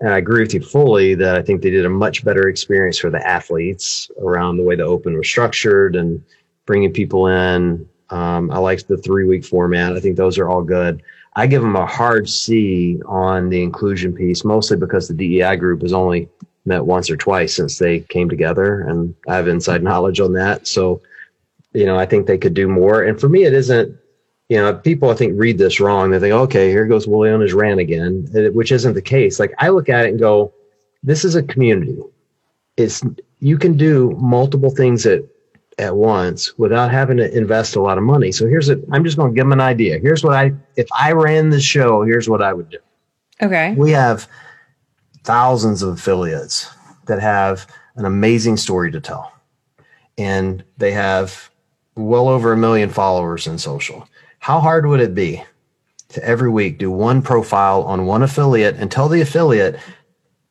[0.02, 2.98] And i agree with you fully that i think they did a much better experience
[2.98, 6.24] for the athletes around the way the open was structured and
[6.66, 9.94] bringing people in um, I like the three week format.
[9.94, 11.02] I think those are all good.
[11.36, 15.82] I give them a hard C on the inclusion piece, mostly because the DEI group
[15.82, 16.28] has only
[16.66, 20.68] met once or twice since they came together, and I have inside knowledge on that.
[20.68, 21.02] So,
[21.74, 23.04] you know, I think they could do more.
[23.04, 23.98] And for me, it isn't.
[24.50, 26.12] You know, people I think read this wrong.
[26.12, 29.40] They think, okay, here goes Willie on his rant again, which isn't the case.
[29.40, 30.54] Like I look at it and go,
[31.04, 31.98] this is a community.
[32.76, 33.02] It's
[33.40, 35.22] you can do multiple things at
[35.82, 38.32] at once without having to invest a lot of money.
[38.32, 39.98] So here's a I'm just going to give them an idea.
[39.98, 42.78] Here's what I if I ran the show, here's what I would do.
[43.42, 43.74] Okay.
[43.74, 44.28] We have
[45.24, 46.70] thousands of affiliates
[47.08, 47.66] that have
[47.96, 49.34] an amazing story to tell.
[50.18, 51.50] And they have
[51.96, 54.08] well over a million followers in social.
[54.38, 55.44] How hard would it be
[56.10, 59.80] to every week do one profile on one affiliate and tell the affiliate,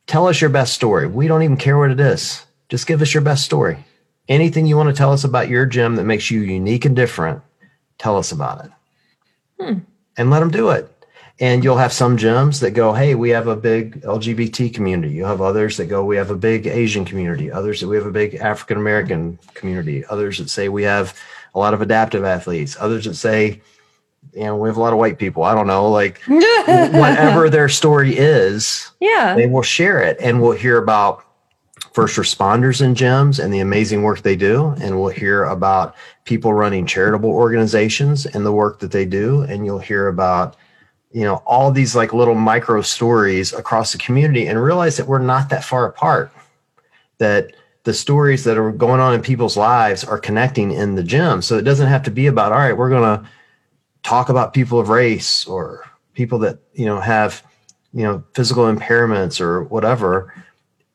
[0.07, 1.07] tell us your best story.
[1.07, 2.45] We don't even care what it is.
[2.67, 3.85] Just give us your best story
[4.31, 7.41] anything you want to tell us about your gym that makes you unique and different,
[7.97, 8.71] tell us about it.
[9.59, 9.79] Hmm.
[10.17, 10.87] And let them do it.
[11.39, 15.13] And you'll have some gyms that go, hey, we have a big LGBT community.
[15.13, 17.51] You have others that go, we have a big Asian community.
[17.51, 20.05] Others that we have a big African American community.
[20.05, 21.17] Others that say we have
[21.55, 22.77] a lot of adaptive athletes.
[22.79, 23.61] Others that say,
[24.33, 25.43] you know, we have a lot of white people.
[25.43, 30.51] I don't know, like whatever their story is, yeah, they will share it, and we'll
[30.51, 31.25] hear about
[31.91, 34.69] first responders in gyms and the amazing work they do.
[34.79, 39.41] And we'll hear about people running charitable organizations and the work that they do.
[39.41, 40.55] And you'll hear about,
[41.11, 45.19] you know, all these like little micro stories across the community and realize that we're
[45.19, 46.31] not that far apart.
[47.17, 51.41] That the stories that are going on in people's lives are connecting in the gym.
[51.41, 53.29] So it doesn't have to be about, all right, we're going to
[54.03, 55.83] talk about people of race or
[56.13, 57.43] people that, you know, have,
[57.93, 60.33] you know, physical impairments or whatever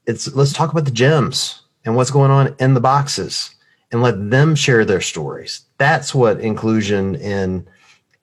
[0.06, 3.54] it's let's talk about the gyms and what's going on in the boxes
[3.92, 5.62] and let them share their stories.
[5.78, 7.66] That's what inclusion and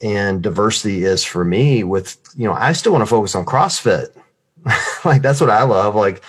[0.01, 4.15] and diversity is for me with you know I still want to focus on CrossFit.
[5.05, 5.95] like that's what I love.
[5.95, 6.23] Like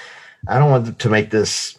[0.48, 1.78] I don't want to make this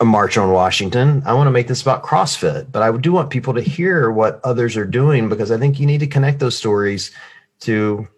[0.00, 1.22] a march on Washington.
[1.24, 4.40] I want to make this about CrossFit, but I do want people to hear what
[4.42, 7.12] others are doing because I think you need to connect those stories
[7.60, 8.08] to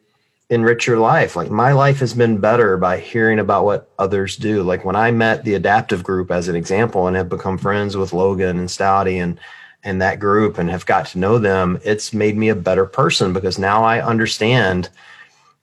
[0.50, 1.36] enrich your life.
[1.36, 4.62] Like my life has been better by hearing about what others do.
[4.62, 8.12] Like when I met the adaptive group as an example and have become friends with
[8.12, 9.38] Logan and Stouty and
[9.86, 13.34] and that group and have got to know them, it's made me a better person
[13.34, 14.88] because now I understand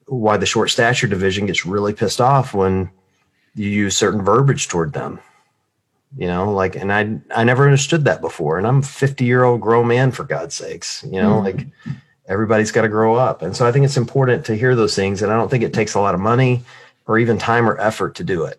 [0.06, 2.88] why the short stature division gets really pissed off when
[3.54, 5.18] you use certain verbiage toward them.
[6.16, 8.58] You know, like and I I never understood that before.
[8.58, 11.04] And I'm a 50 year old grown man for God's sakes.
[11.04, 11.58] You know, mm-hmm.
[11.58, 11.66] like
[12.32, 13.42] everybody's got to grow up.
[13.42, 15.22] And so I think it's important to hear those things.
[15.22, 16.62] And I don't think it takes a lot of money
[17.06, 18.58] or even time or effort to do it.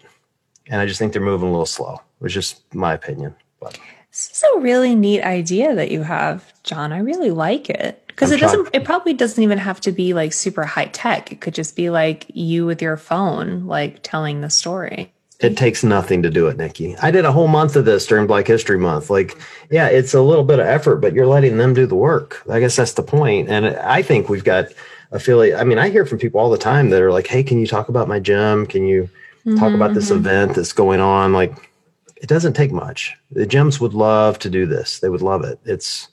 [0.68, 2.02] And I just think they're moving a little slow.
[2.22, 3.36] It's just my opinion.
[3.60, 3.78] But.
[4.12, 6.94] This is a really neat idea that you have, John.
[6.94, 8.70] I really like it because it doesn't.
[8.72, 11.32] It probably doesn't even have to be like super high tech.
[11.32, 15.12] It could just be like you with your phone, like telling the story.
[15.44, 16.96] It takes nothing to do it, Nikki.
[16.98, 19.10] I did a whole month of this during Black History Month.
[19.10, 19.38] Like,
[19.70, 22.42] yeah, it's a little bit of effort, but you're letting them do the work.
[22.50, 23.50] I guess that's the point.
[23.50, 24.68] And I think we've got
[25.12, 25.60] affiliate.
[25.60, 27.68] I mean, I hear from people all the time that are like, "Hey, can you
[27.68, 28.66] talk about my gym?
[28.66, 29.10] Can you
[29.46, 30.20] mm-hmm, talk about this mm-hmm.
[30.26, 31.70] event that's going on?" Like,
[32.16, 33.14] it doesn't take much.
[33.32, 35.00] The gyms would love to do this.
[35.00, 35.60] They would love it.
[35.66, 36.08] It's,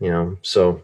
[0.00, 0.82] you know, so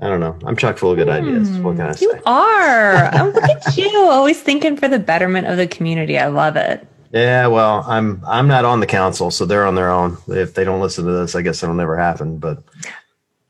[0.00, 0.38] I don't know.
[0.44, 1.50] I'm chock full of good mm, ideas.
[1.58, 2.06] What can I you say?
[2.06, 3.10] You are.
[3.14, 6.18] oh, look at you, always thinking for the betterment of the community.
[6.18, 6.88] I love it.
[7.14, 10.18] Yeah, well, I'm I'm not on the council, so they're on their own.
[10.26, 12.38] If they don't listen to this, I guess it'll never happen.
[12.38, 12.58] But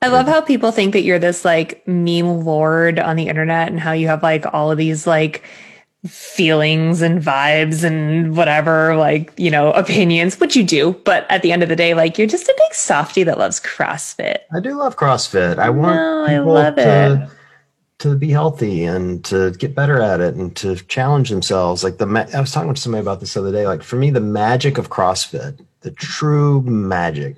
[0.03, 3.81] I love how people think that you're this like meme lord on the internet and
[3.81, 5.45] how you have like all of these like
[6.07, 10.93] feelings and vibes and whatever, like, you know, opinions, which you do.
[11.05, 13.61] But at the end of the day, like, you're just a big softy that loves
[13.61, 14.41] CrossFit.
[14.55, 15.59] I do love CrossFit.
[15.59, 17.31] I want no, people I to, it.
[18.05, 21.83] To be healthy and to get better at it and to challenge themselves.
[21.83, 23.67] Like, the, ma- I was talking to somebody about this the other day.
[23.67, 27.37] Like, for me, the magic of CrossFit, the true magic,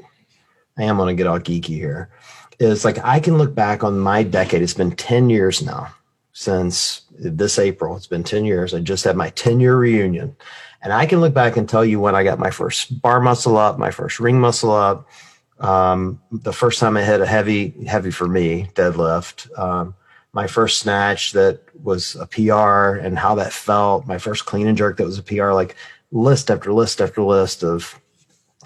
[0.76, 2.10] I am going to get all geeky here,
[2.58, 4.60] is like, I can look back on my decade.
[4.60, 5.94] It's been 10 years now
[6.32, 7.96] since this April.
[7.96, 8.74] It's been 10 years.
[8.74, 10.36] I just had my 10 year reunion.
[10.82, 13.56] And I can look back and tell you when I got my first bar muscle
[13.56, 15.08] up, my first ring muscle up,
[15.60, 19.94] um, the first time I hit a heavy, heavy for me deadlift, um,
[20.36, 24.76] my first snatch that was a PR and how that felt, my first clean and
[24.76, 25.74] jerk that was a PR, like
[26.12, 27.98] list after list after list of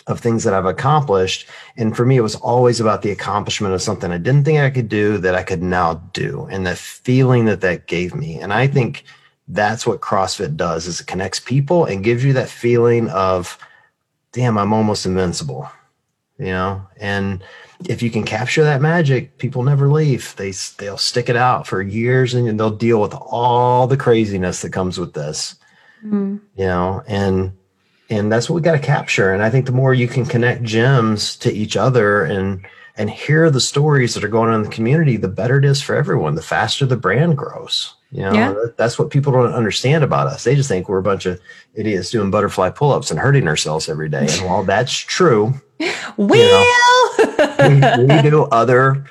[0.08, 1.46] of things that I've accomplished.
[1.76, 4.70] And for me, it was always about the accomplishment of something I didn't think I
[4.70, 8.40] could do that I could now do and the feeling that that gave me.
[8.40, 9.04] And I think
[9.46, 13.58] that's what CrossFit does is it connects people and gives you that feeling of,
[14.32, 15.70] damn, I'm almost invincible,
[16.36, 16.84] you know?
[16.96, 17.44] And
[17.88, 20.34] if you can capture that magic, people never leave.
[20.36, 24.72] They, they'll stick it out for years and they'll deal with all the craziness that
[24.72, 25.56] comes with this,
[26.04, 26.40] mm.
[26.56, 27.02] you know?
[27.06, 27.52] And,
[28.10, 30.62] and that's what we got to capture and i think the more you can connect
[30.62, 32.66] gems to each other and
[32.96, 35.80] and hear the stories that are going on in the community the better it is
[35.80, 38.54] for everyone the faster the brand grows you know yeah.
[38.76, 41.40] that's what people don't understand about us they just think we're a bunch of
[41.74, 45.54] idiots doing butterfly pull-ups and hurting ourselves every day and while that's true
[46.16, 47.29] we you know,
[47.68, 49.04] we, we do other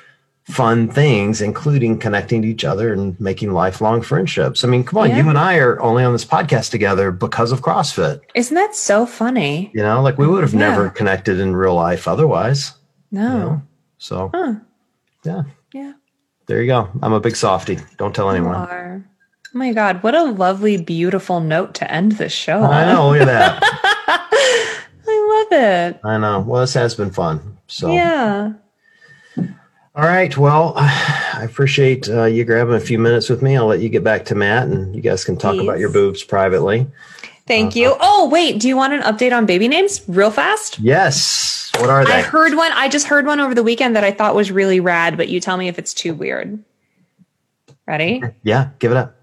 [0.50, 4.64] fun things, including connecting to each other and making lifelong friendships.
[4.64, 5.18] I mean, come on, yeah.
[5.18, 8.20] you and I are only on this podcast together because of CrossFit.
[8.34, 9.70] Isn't that so funny?
[9.74, 10.60] You know, like we would have yeah.
[10.60, 12.74] never connected in real life otherwise.
[13.10, 13.22] No.
[13.22, 13.62] You know?
[13.98, 14.54] So, huh.
[15.24, 15.42] yeah.
[15.72, 15.92] Yeah.
[16.46, 16.88] There you go.
[17.02, 17.78] I'm a big softy.
[17.96, 18.56] Don't tell anyone.
[18.56, 19.02] Oh
[19.52, 20.02] my God.
[20.02, 22.62] What a lovely, beautiful note to end this show.
[22.62, 23.10] I know.
[23.10, 23.60] Look at that.
[25.06, 26.00] I love it.
[26.02, 26.40] I know.
[26.40, 27.58] Well, this has been fun.
[27.70, 28.52] So, yeah.
[29.36, 30.36] All right.
[30.36, 33.56] Well, I appreciate uh, you grabbing a few minutes with me.
[33.56, 35.62] I'll let you get back to Matt and you guys can talk Please.
[35.62, 36.86] about your boobs privately.
[37.46, 37.96] Thank uh, you.
[38.00, 38.60] Oh, wait.
[38.60, 40.78] Do you want an update on baby names real fast?
[40.80, 41.70] Yes.
[41.78, 42.12] What are they?
[42.12, 42.72] I heard one.
[42.72, 45.40] I just heard one over the weekend that I thought was really rad, but you
[45.40, 46.62] tell me if it's too weird.
[47.86, 48.22] Ready?
[48.42, 48.70] Yeah.
[48.80, 49.16] Give it up.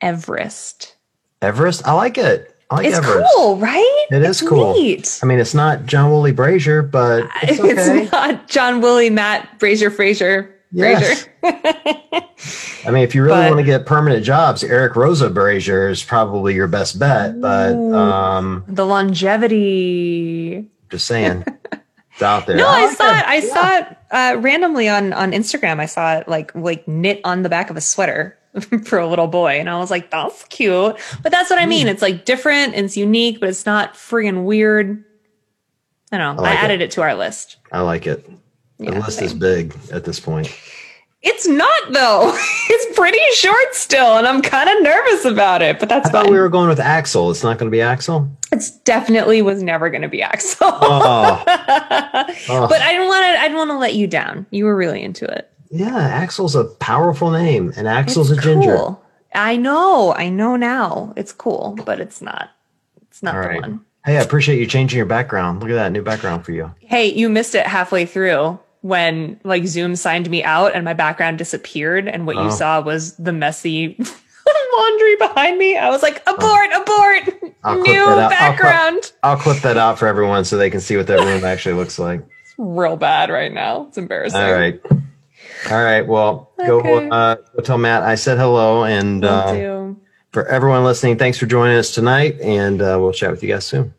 [0.00, 0.96] Everest.
[1.40, 1.86] Everest.
[1.86, 2.53] I like it.
[2.70, 4.06] Like it's cool, right?
[4.10, 4.72] It is it's cool.
[4.74, 5.20] Neat.
[5.22, 8.02] I mean, it's not John Woolley Brazier, but it's, okay.
[8.02, 10.54] it's not John Woolley, Matt Brazier, Frazier.
[10.72, 11.28] Yes.
[11.44, 16.02] I mean, if you really but, want to get permanent jobs, Eric Roza Brazier is
[16.02, 17.40] probably your best bet.
[17.40, 20.68] But um, the longevity.
[20.90, 21.44] Just saying,
[22.12, 22.56] it's out there.
[22.56, 23.24] No, I, I saw it.
[23.26, 23.54] I yeah.
[23.54, 25.78] saw it uh, randomly on on Instagram.
[25.80, 28.36] I saw it like like knit on the back of a sweater.
[28.84, 29.58] for a little boy.
[29.60, 30.96] And I was like, that's cute.
[31.22, 31.86] But that's what I mean.
[31.86, 31.92] Hmm.
[31.92, 35.04] It's like different and it's unique, but it's not friggin' weird.
[36.12, 36.42] I don't know.
[36.42, 36.84] I, like I added it.
[36.84, 36.90] it.
[36.92, 37.56] to our list.
[37.72, 38.28] I like it.
[38.78, 39.26] The list same.
[39.26, 40.48] is big at this point.
[41.22, 42.32] It's not though.
[42.68, 45.80] it's pretty short still, and I'm kind of nervous about it.
[45.80, 46.08] But that's.
[46.08, 47.30] I thought we were going with Axel.
[47.30, 48.28] It's not going to be Axel.
[48.52, 50.68] It's definitely was never going to be Axel.
[50.70, 51.42] Oh.
[51.46, 52.68] oh.
[52.68, 53.40] But I didn't want to.
[53.40, 54.44] I didn't want to let you down.
[54.50, 55.50] You were really into it.
[55.74, 58.76] Yeah, Axel's a powerful name, and Axel's it's a ginger.
[58.76, 59.02] Cool.
[59.34, 61.12] I know, I know now.
[61.16, 62.50] It's cool, but it's not.
[63.02, 63.60] It's not All the right.
[63.60, 63.84] one.
[64.04, 65.60] Hey, I appreciate you changing your background.
[65.60, 66.72] Look at that new background for you.
[66.78, 71.38] Hey, you missed it halfway through when like Zoom signed me out and my background
[71.38, 72.44] disappeared, and what oh.
[72.44, 73.96] you saw was the messy
[74.76, 75.76] laundry behind me.
[75.76, 76.82] I was like, abort, oh.
[76.82, 79.10] abort, I'll new background.
[79.24, 81.74] I'll, I'll, clip that out for everyone so they can see what that room actually
[81.74, 82.20] looks like.
[82.42, 83.86] It's real bad right now.
[83.88, 84.40] It's embarrassing.
[84.40, 84.80] All right.
[85.70, 86.06] All right.
[86.06, 86.66] Well, okay.
[86.68, 88.84] go, uh, go tell Matt I said hello.
[88.84, 89.94] And uh,
[90.32, 92.40] for everyone listening, thanks for joining us tonight.
[92.40, 93.94] And uh, we'll chat with you guys soon.